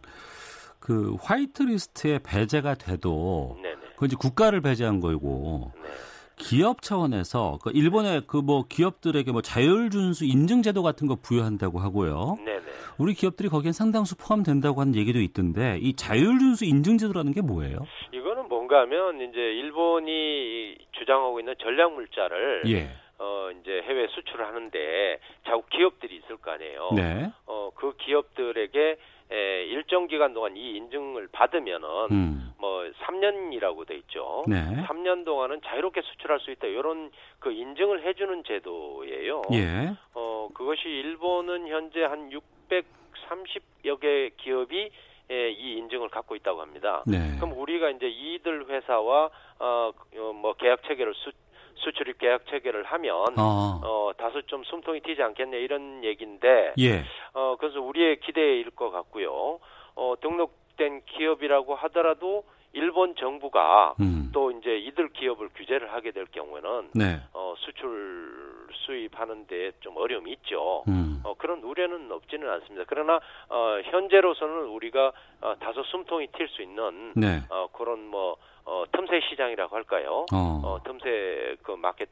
그 0.82 1.14
white 1.22 1.62
list에 1.62 2.18
배제가 2.24 2.74
돼도 2.74 3.56
네네. 3.62 3.76
그 3.96 4.06
이제 4.06 4.16
국가를 4.18 4.60
배제한 4.60 4.98
거고 4.98 5.70
네. 5.76 5.88
기업 6.34 6.82
차원에서 6.82 7.58
그 7.62 7.70
일본의 7.72 8.22
그 8.26 8.42
뭐 8.42 8.64
기업들에게 8.68 9.30
뭐 9.30 9.42
자율 9.42 9.90
준수 9.90 10.24
인증 10.24 10.62
제도 10.62 10.82
같은 10.82 11.06
거 11.06 11.14
부여한다고 11.14 11.78
하고요. 11.78 12.36
네네. 12.44 12.62
우리 12.98 13.14
기업들이 13.14 13.48
거기엔 13.48 13.72
상당수 13.72 14.16
포함된다고 14.16 14.80
하는 14.80 14.96
얘기도 14.96 15.20
있던데 15.20 15.78
이 15.80 15.94
자율 15.94 16.40
준수 16.40 16.64
인증 16.64 16.98
제도라는 16.98 17.32
게 17.32 17.42
뭐예요? 17.42 17.78
이거는 18.10 18.48
뭔가 18.48 18.80
하면 18.80 19.20
이제 19.20 19.38
일본이 19.38 20.76
주장하고 20.98 21.38
있는 21.38 21.54
전략 21.62 21.94
물자를 21.94 22.62
예. 22.66 22.90
어 23.18 23.50
이제 23.60 23.82
해외 23.84 24.08
수출을 24.08 24.44
하는데 24.44 25.20
자국 25.46 25.70
기업들이 25.70 26.16
있을 26.16 26.38
거 26.38 26.50
아니에요. 26.50 26.90
네. 26.96 27.30
어그 27.46 27.94
기업들에게 27.98 28.96
에, 29.32 29.64
일정 29.64 30.06
기간 30.08 30.34
동안 30.34 30.56
이 30.56 30.76
인증을 30.76 31.28
받으면은 31.32 31.88
음. 32.10 32.52
뭐 32.58 32.82
3년이라고 33.00 33.86
돼 33.86 33.96
있죠. 33.96 34.44
네. 34.46 34.56
3년 34.86 35.24
동안은 35.24 35.62
자유롭게 35.64 36.02
수출할 36.02 36.38
수 36.40 36.50
있다. 36.50 36.66
이런 36.66 37.10
그 37.38 37.50
인증을 37.50 38.04
해주는 38.06 38.44
제도예요. 38.44 39.42
예. 39.54 39.94
어 40.14 40.48
그것이 40.52 40.82
일본은 40.88 41.66
현재 41.68 42.04
한 42.04 42.30
630여 42.30 44.00
개 44.00 44.30
기업이 44.36 44.90
에, 45.30 45.50
이 45.50 45.78
인증을 45.78 46.10
갖고 46.10 46.36
있다고 46.36 46.60
합니다. 46.60 47.02
네. 47.06 47.18
그럼 47.40 47.58
우리가 47.58 47.88
이제 47.90 48.06
이들 48.08 48.68
회사와 48.68 49.30
어 49.58 49.92
뭐 50.34 50.52
계약 50.54 50.82
체계를 50.84 51.14
수, 51.14 51.30
수출입 51.76 52.18
계약 52.18 52.46
체계를 52.46 52.84
하면 52.84 53.12
어. 53.38 53.80
어 53.82 54.12
다소 54.16 54.42
좀 54.42 54.62
숨통이 54.64 55.00
튀지 55.00 55.22
않겠냐 55.22 55.56
이런 55.56 56.04
얘기인데 56.04 56.74
예. 56.78 57.04
어 57.34 57.56
그래서 57.58 57.80
우리의 57.80 58.20
기대일 58.20 58.70
것 58.70 58.90
같고요. 58.90 59.58
어 59.94 60.14
등록된 60.20 61.02
기업이라고 61.06 61.74
하더라도 61.74 62.44
일본 62.74 63.14
정부가 63.16 63.94
음. 64.00 64.30
또 64.32 64.50
이제 64.50 64.78
이들 64.78 65.10
기업을 65.10 65.50
규제를 65.54 65.92
하게 65.92 66.10
될 66.10 66.24
경우에는 66.26 66.90
네. 66.94 67.20
어 67.34 67.54
수출 67.58 68.68
수입하는 68.86 69.46
데 69.46 69.72
좀 69.80 69.96
어려움이 69.96 70.30
있죠. 70.32 70.84
음. 70.88 71.11
어, 71.24 71.34
그런 71.34 71.62
우려는 71.62 72.10
없지는 72.10 72.48
않습니다. 72.48 72.84
그러나 72.88 73.16
어, 73.48 73.80
현재로서는 73.84 74.66
우리가 74.68 75.12
어, 75.40 75.54
다소 75.60 75.82
숨통이 75.84 76.28
튈 76.32 76.48
수 76.48 76.62
있는 76.62 77.12
네. 77.16 77.42
어, 77.50 77.68
그런 77.72 78.06
뭐 78.08 78.36
어, 78.64 78.84
틈새 78.92 79.20
시장이라고 79.30 79.74
할까요? 79.74 80.26
어. 80.32 80.60
어, 80.64 80.78
틈새 80.84 81.56
그 81.62 81.72
마켓 81.72 82.08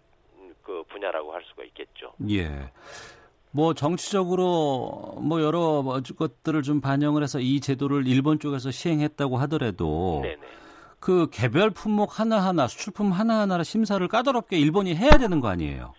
그 0.63 0.85
분야라고 0.89 1.33
할 1.33 1.43
수가 1.45 1.65
있겠죠. 1.65 2.13
예. 2.31 2.71
뭐 3.53 3.75
정치적으로 3.75 5.17
뭐 5.21 5.43
여러 5.43 5.83
뭐 5.83 6.01
것들을 6.01 6.63
좀 6.63 6.81
반영을 6.81 7.23
해서 7.23 7.41
이 7.41 7.61
제도를 7.61 8.07
일본 8.07 8.39
쪽에서 8.39 8.71
시행했다고 8.71 9.39
하더라도 9.39 10.21
네네. 10.23 10.41
그 11.01 11.29
개별 11.31 11.71
품목 11.71 12.21
하나하나 12.21 12.69
수출품 12.69 13.11
하나하나를 13.11 13.65
심사를 13.65 14.07
까다롭게 14.07 14.59
일본이 14.59 14.95
해야 14.95 15.11
되는 15.13 15.41
거 15.41 15.49
아니에요? 15.49 15.95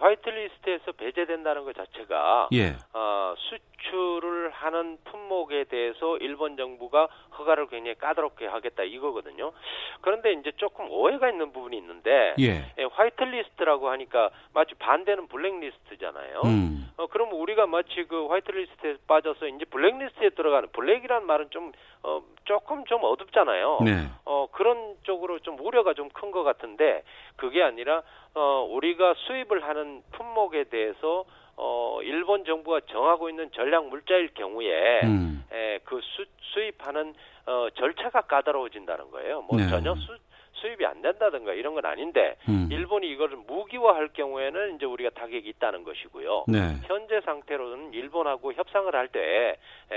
white 0.00 0.35
list에서 0.35 0.92
배제된다는 0.92 1.64
것 1.64 1.76
자체가 1.76 2.48
예. 2.52 2.76
어, 2.92 3.34
수출을 3.36 4.50
하는 4.50 4.98
품목에 5.04 5.64
대해서 5.64 6.16
일본 6.18 6.56
정부가 6.56 7.08
허가를 7.38 7.66
굉장히 7.68 7.96
까다롭게 7.96 8.46
하겠다 8.46 8.82
이거거든요. 8.82 9.52
그런데 10.00 10.32
이제 10.32 10.52
조금 10.56 10.90
오해가 10.90 11.28
있는 11.30 11.52
부분이 11.52 11.76
있는데 11.78 12.34
예. 12.38 12.72
예, 12.78 12.84
white 12.92 13.29
list라고 13.29 13.88
하니까 13.90 14.30
마치 14.52 14.74
반대는 14.74 15.28
블랙리스트잖아요. 15.28 16.40
음. 16.44 16.90
어, 16.96 17.06
그럼 17.06 17.32
우리가 17.32 17.66
마치 17.66 18.04
그 18.08 18.26
white 18.26 18.61
list에 18.61 18.96
빠져서 19.06 19.46
이제 19.48 19.64
블랙리스트에 19.64 20.30
들어가는 20.30 20.68
black이라는 20.72 21.26
말은 21.26 21.50
좀 21.50 21.72
어, 22.02 22.22
조금 22.44 22.84
좀 22.86 23.00
어둡잖아요. 23.02 23.78
네. 23.84 24.06
어, 24.24 24.46
그런 24.52 24.96
쪽으로 25.02 25.38
좀 25.40 25.58
우려가 25.60 25.94
좀 25.94 26.10
큰 26.12 26.30
것 26.32 26.42
같은데 26.42 27.02
그게 27.36 27.62
아니라 27.62 28.02
어, 28.34 28.66
우리가 28.70 29.14
수입을 29.16 29.64
하는 29.66 30.02
품목에 30.12 30.64
대해서 30.64 31.24
어, 31.62 32.00
일본 32.02 32.44
정부가 32.46 32.80
정하고 32.90 33.28
있는 33.28 33.50
전략 33.52 33.86
물자일 33.88 34.32
경우에 34.32 35.02
음. 35.04 35.44
에, 35.52 35.78
그 35.84 36.00
수, 36.02 36.24
수입하는 36.40 37.14
어, 37.44 37.68
절차가 37.76 38.22
까다로워진다는 38.22 39.10
거예요. 39.10 39.42
뭐 39.42 39.58
네. 39.58 39.68
전혀 39.68 39.94
수, 39.94 40.16
수입이 40.60 40.84
안 40.86 41.02
된다든가 41.02 41.52
이런 41.54 41.74
건 41.74 41.84
아닌데 41.84 42.36
음. 42.48 42.68
일본이 42.70 43.08
이거를 43.10 43.38
무기화할 43.46 44.08
경우에는 44.12 44.76
이제 44.76 44.86
우리가 44.86 45.10
타격이 45.10 45.48
있다는 45.48 45.84
것이고요. 45.84 46.44
네. 46.48 46.76
현재 46.86 47.20
상태로는 47.24 47.92
일본하고 47.94 48.52
협상을 48.52 48.94
할 48.94 49.10
때 49.10 49.56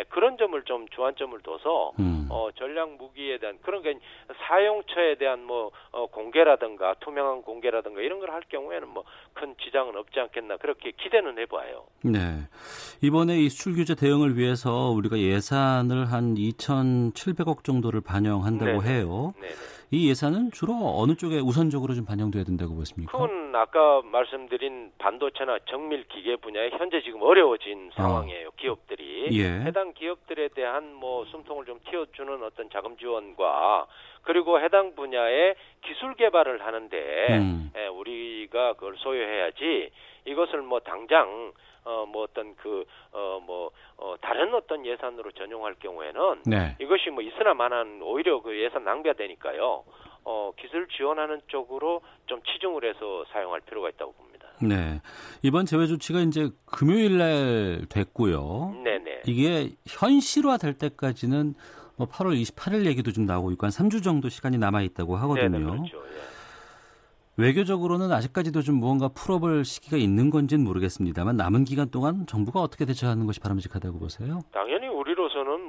그런 0.10 0.38
점을 0.38 0.60
좀 0.64 0.88
주안점을 0.90 1.40
둬서 1.44 1.92
음. 2.00 2.28
어, 2.32 2.50
전략 2.56 2.90
무기에 2.98 3.38
대한 3.38 3.60
그런 3.62 3.84
게 3.84 3.96
사용처에 4.48 5.16
대한 5.16 5.44
뭐 5.44 5.70
어, 5.92 6.08
공개라든가 6.08 6.96
투명한 7.00 7.44
공개라든가 7.44 8.02
이런 8.02 8.20
걸 8.20 8.30
할 8.34 8.42
경우에는 8.50 8.88
뭐 8.90 9.04
큰 9.34 9.56
지장은 9.64 9.96
없지 9.98 10.20
않겠나 10.20 10.58
그렇게 10.58 10.92
기대는 10.92 11.38
해봐요. 11.40 11.86
네. 12.04 12.20
이번에 13.02 13.38
이 13.38 13.50
수출 13.50 13.74
규제 13.76 13.96
대응을 13.96 14.38
위해서 14.38 14.90
우리가 14.92 15.18
예산을 15.18 16.12
한 16.12 16.36
2,700억 16.36 17.64
정도를 17.64 18.02
반영한다고 18.02 18.82
네네. 18.84 18.90
해요. 18.90 19.34
네네. 19.40 19.54
이 19.94 20.10
예산은 20.10 20.50
주로 20.50 20.74
어느 20.98 21.14
쪽에 21.16 21.40
우선적으로 21.40 21.94
좀 21.94 22.04
반영돼야 22.04 22.44
된다고 22.44 22.74
보십니까? 22.74 23.12
그건 23.12 23.56
아까 23.56 24.02
말씀드린 24.02 24.92
반도체나 24.98 25.60
정밀 25.70 26.08
기계 26.08 26.36
분야에 26.36 26.72
현재 26.72 27.00
지금 27.04 27.22
어려워진 27.22 27.92
상황이에요. 27.94 28.50
기업들이 28.58 29.30
예. 29.34 29.62
해당 29.62 29.94
기업들에 29.94 30.48
대한 30.56 30.96
뭐 30.96 31.26
숨통을 31.26 31.66
좀 31.66 31.80
틔워주는 31.86 32.44
어떤 32.44 32.72
자금 32.72 32.98
지원과 32.98 33.86
그리고 34.24 34.60
해당 34.60 34.96
분야의 34.96 35.56
기술 35.86 36.16
개발을 36.16 36.66
하는데 36.66 37.28
음. 37.32 37.72
예, 37.78 37.88
우리가 37.88 38.74
그걸 38.74 38.96
소유해야지 38.98 39.92
이것을 40.26 40.62
뭐 40.62 40.80
당장 40.80 41.52
어 41.86 42.06
뭐 42.06 42.24
어떤 42.24 42.56
그 42.56 42.86
어 43.12 43.40
뭐 43.46 43.72
어, 43.98 44.16
다른 44.22 44.54
어떤 44.54 44.86
예산으로 44.86 45.32
전용할 45.34 45.76
경우에는 45.76 46.44
네. 46.46 46.76
이것이 46.80 47.10
뭐 47.10 47.22
있으나 47.22 47.54
마나한 47.54 48.00
오히려 48.02 48.42
그 48.42 48.58
예산 48.58 48.84
낭비가 48.86 49.14
되니까요. 49.16 49.84
어, 50.26 50.52
기술 50.58 50.88
지원하는 50.88 51.42
쪽으로 51.48 52.02
좀 52.28 52.42
치중을 52.44 52.86
해서 52.86 53.26
사용할 53.34 53.60
필요가 53.62 53.90
있다고 53.90 54.14
봅니다. 54.14 54.48
네. 54.62 55.02
이번 55.42 55.66
제외 55.66 55.86
조치가 55.88 56.20
이제 56.20 56.50
금요일 56.66 57.18
날 57.18 57.82
됐고요. 57.90 58.82
네네. 58.84 59.24
이게 59.28 59.72
현실화 59.86 60.56
될 60.58 60.78
때까지는 60.78 61.54
뭐 61.96 62.08
8월 62.08 62.40
28일 62.42 62.86
얘기도 62.86 63.12
좀 63.12 63.26
나오고 63.26 63.52
있고 63.52 63.66
한 63.66 63.72
3주 63.72 64.04
정도 64.04 64.30
시간이 64.30 64.58
남아 64.58 64.82
있다고 64.82 65.16
하거든요. 65.18 65.50
네네, 65.50 65.66
그렇죠. 65.66 65.98
예. 65.98 66.34
외교적으로는 67.36 68.12
아직까지도 68.12 68.62
좀 68.62 68.76
무언가 68.76 69.08
풀어볼 69.08 69.66
시기가 69.66 69.98
있는 69.98 70.30
건지는 70.30 70.64
모르겠습니다만 70.64 71.36
남은 71.36 71.64
기간 71.64 71.90
동안 71.90 72.28
정부가 72.28 72.62
어떻게 72.62 72.86
대처하는 72.86 73.26
것이 73.26 73.40
바람직하다고 73.40 73.98
보세요? 73.98 74.42
당연히 74.52 74.88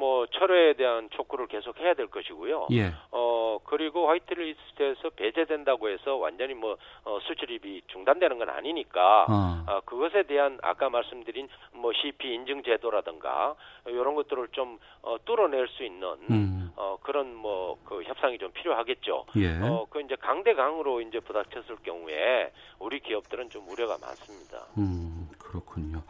뭐 0.04 0.26
철회에 0.26 0.74
대한 0.74 1.08
촉구를 1.10 1.46
계속 1.46 1.80
해야 1.80 1.94
될 1.94 2.08
것이고요. 2.08 2.68
예. 2.72 2.92
어 3.10 3.58
그리고 3.64 4.06
화이트리스트에서 4.08 5.08
배제된다고 5.16 5.88
해서 5.88 6.16
완전히 6.16 6.52
뭐 6.52 6.76
어, 7.04 7.18
수출입이 7.22 7.82
중단되는 7.86 8.36
건 8.36 8.50
아니니까 8.50 9.22
어. 9.30 9.64
아, 9.66 9.80
그것에 9.86 10.24
대한 10.24 10.58
아까 10.62 10.90
말씀드린 10.90 11.48
뭐 11.72 11.92
CP 11.94 12.34
인증 12.34 12.62
제도라든가 12.64 13.54
이런 13.86 14.14
것들을 14.14 14.48
좀 14.48 14.78
어, 15.00 15.16
뚫어낼 15.24 15.68
수 15.68 15.84
있는 15.84 16.08
음. 16.28 16.72
어, 16.76 16.98
그런 17.02 17.34
뭐 17.34 17.78
그 17.84 18.02
협상이 18.02 18.38
좀 18.38 18.50
필요하겠죠. 18.52 19.26
예. 19.36 19.60
어, 19.60 19.86
그 19.88 20.00
이제 20.00 20.16
강대강으로 20.16 21.00
이제 21.02 21.20
부닥쳤을 21.20 21.76
경우에 21.82 22.52
우리 22.78 23.00
기업들은 23.00 23.50
좀 23.50 23.68
우려가 23.68 23.96
많습니다. 24.00 24.66
음, 24.78 25.28
그렇군요. 25.38 26.02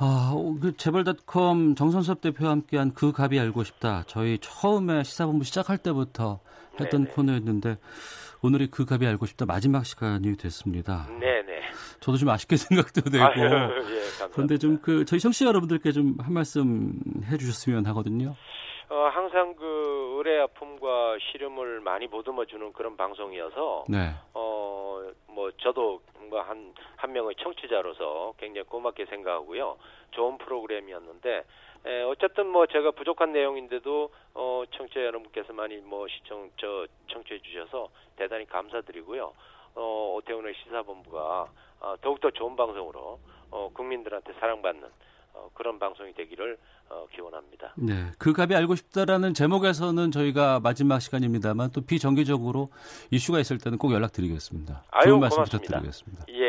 아, 0.00 0.32
어, 0.32 0.54
그 0.60 0.76
재벌닷컴 0.76 1.74
정선섭 1.74 2.20
대표와 2.20 2.52
함께한 2.52 2.94
그 2.94 3.10
갑이 3.12 3.38
알고 3.38 3.64
싶다. 3.64 4.04
저희 4.06 4.38
처음에 4.38 5.02
시사본부 5.02 5.44
시작할 5.44 5.78
때부터 5.78 6.38
했던 6.80 7.02
네네. 7.04 7.14
코너였는데 7.14 7.76
오늘이 8.42 8.68
그 8.70 8.84
갑이 8.84 9.04
알고 9.04 9.26
싶다 9.26 9.44
마지막 9.46 9.84
시간이 9.84 10.36
됐습니다. 10.36 11.08
네네. 11.18 11.62
저도 11.98 12.16
좀 12.16 12.28
아쉽게 12.28 12.54
생각도 12.56 13.00
되고. 13.10 13.24
아유, 13.24 13.42
예. 13.42 14.28
그런데 14.32 14.56
좀 14.58 14.78
그 14.80 15.04
저희 15.04 15.18
청취자 15.18 15.46
여러분들께 15.46 15.90
좀 15.90 16.14
한 16.20 16.32
말씀 16.32 16.92
해주셨으면 17.24 17.84
하거든요. 17.86 18.34
어, 18.90 19.10
항상 19.12 19.54
그 19.56 19.64
의뢰 20.16 20.40
아픔과 20.42 21.16
시름을 21.32 21.80
많이 21.80 22.06
보듬어 22.08 22.44
주는 22.46 22.72
그런 22.72 22.96
방송이어서 22.96 23.84
네. 23.88 24.12
어, 24.32 25.00
뭐 25.26 25.50
저도 25.60 26.00
뭐 26.30 26.37
한한 27.08 27.12
명의 27.12 27.34
청취자로서 27.36 28.34
굉장히 28.38 28.66
고맙게 28.66 29.06
생각하고요. 29.06 29.76
좋은 30.12 30.38
프로그램이었는데 30.38 31.44
에, 31.86 32.02
어쨌든 32.02 32.48
뭐 32.48 32.66
제가 32.66 32.90
부족한 32.92 33.32
내용인데도 33.32 34.10
어, 34.34 34.64
청취자 34.76 35.00
여러분께서 35.00 35.52
많이 35.52 35.76
뭐 35.78 36.06
시청 36.08 36.50
저 36.58 36.86
청취해 37.08 37.40
주셔서 37.40 37.88
대단히 38.16 38.46
감사드리고요. 38.46 39.32
어, 39.74 40.14
오태훈의 40.16 40.54
시사본부가 40.62 41.48
어, 41.80 41.94
더욱더 42.00 42.30
좋은 42.30 42.56
방송으로 42.56 43.18
어, 43.50 43.70
국민들한테 43.72 44.34
사랑받는 44.34 44.88
어, 45.34 45.50
그런 45.54 45.78
방송이 45.78 46.12
되기를 46.14 46.58
어, 46.90 47.06
기원합니다. 47.12 47.74
네. 47.76 47.92
그 48.18 48.32
갑이 48.32 48.54
알고 48.54 48.74
싶다라는 48.74 49.34
제목에서는 49.34 50.10
저희가 50.10 50.58
마지막 50.60 51.00
시간입니다만 51.00 51.70
또 51.70 51.82
비정기적으로 51.82 52.68
이슈가 53.10 53.38
있을 53.40 53.58
때는 53.58 53.76
꼭 53.78 53.92
연락드리겠습니다. 53.92 54.84
아유, 54.90 55.04
좋은 55.04 55.20
말씀 55.20 55.36
고맙습니다. 55.36 55.66
부탁드리겠습니다. 55.66 56.24
예, 56.30 56.47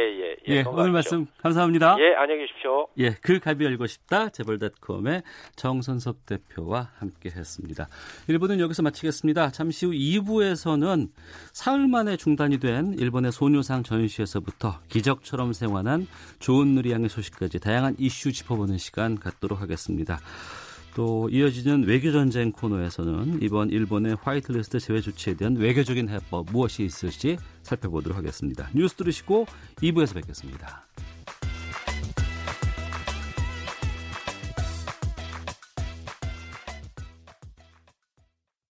예, 0.50 0.56
예. 0.56 0.64
오늘 0.66 0.92
말씀 0.92 1.28
감사합니다. 1.38 1.96
예, 2.00 2.16
안녕히 2.16 2.42
계십시오. 2.42 2.88
예, 2.98 3.12
그 3.22 3.40
갑이 3.40 3.66
알고 3.68 3.86
싶다. 3.86 4.30
재벌닷컴의 4.30 5.22
정선섭 5.56 6.26
대표와 6.26 6.90
함께 6.98 7.30
했습니다. 7.30 7.88
1부는 8.28 8.60
여기서 8.60 8.82
마치겠습니다. 8.82 9.52
잠시 9.52 9.86
후 9.86 9.92
2부에서는 9.92 11.10
사흘 11.54 11.88
만에 11.88 12.18
중단이 12.18 12.60
된 12.60 12.94
일본의 12.94 13.32
소녀상 13.32 13.84
전시에서부터 13.84 14.80
기적처럼 14.90 15.54
생활한 15.54 16.08
좋은 16.40 16.70
누리양의 16.70 17.10
소식까지 17.10 17.60
다양한 17.60 17.96
이슈 18.00 18.32
짚어보는 18.32 18.80
시간 18.80 19.20
갖도록 19.20 19.62
하겠습니다. 19.62 20.20
또 20.96 21.30
이어지는 21.30 21.84
외교전쟁 21.86 22.52
코너에서는 22.52 23.40
이번 23.42 23.70
일본의 23.70 24.18
화이트리스트 24.22 24.80
제외 24.80 25.02
조치에 25.02 25.36
대한 25.36 25.56
외교적인 25.56 26.10
해법 26.10 26.48
무엇이 26.52 26.84
있을지 26.84 27.38
살펴보도록 27.64 28.18
하겠습니다. 28.18 28.70
뉴스 28.74 28.96
들으시고 28.96 29.46
2부에서 29.82 30.16
뵙겠습니다. 30.16 30.88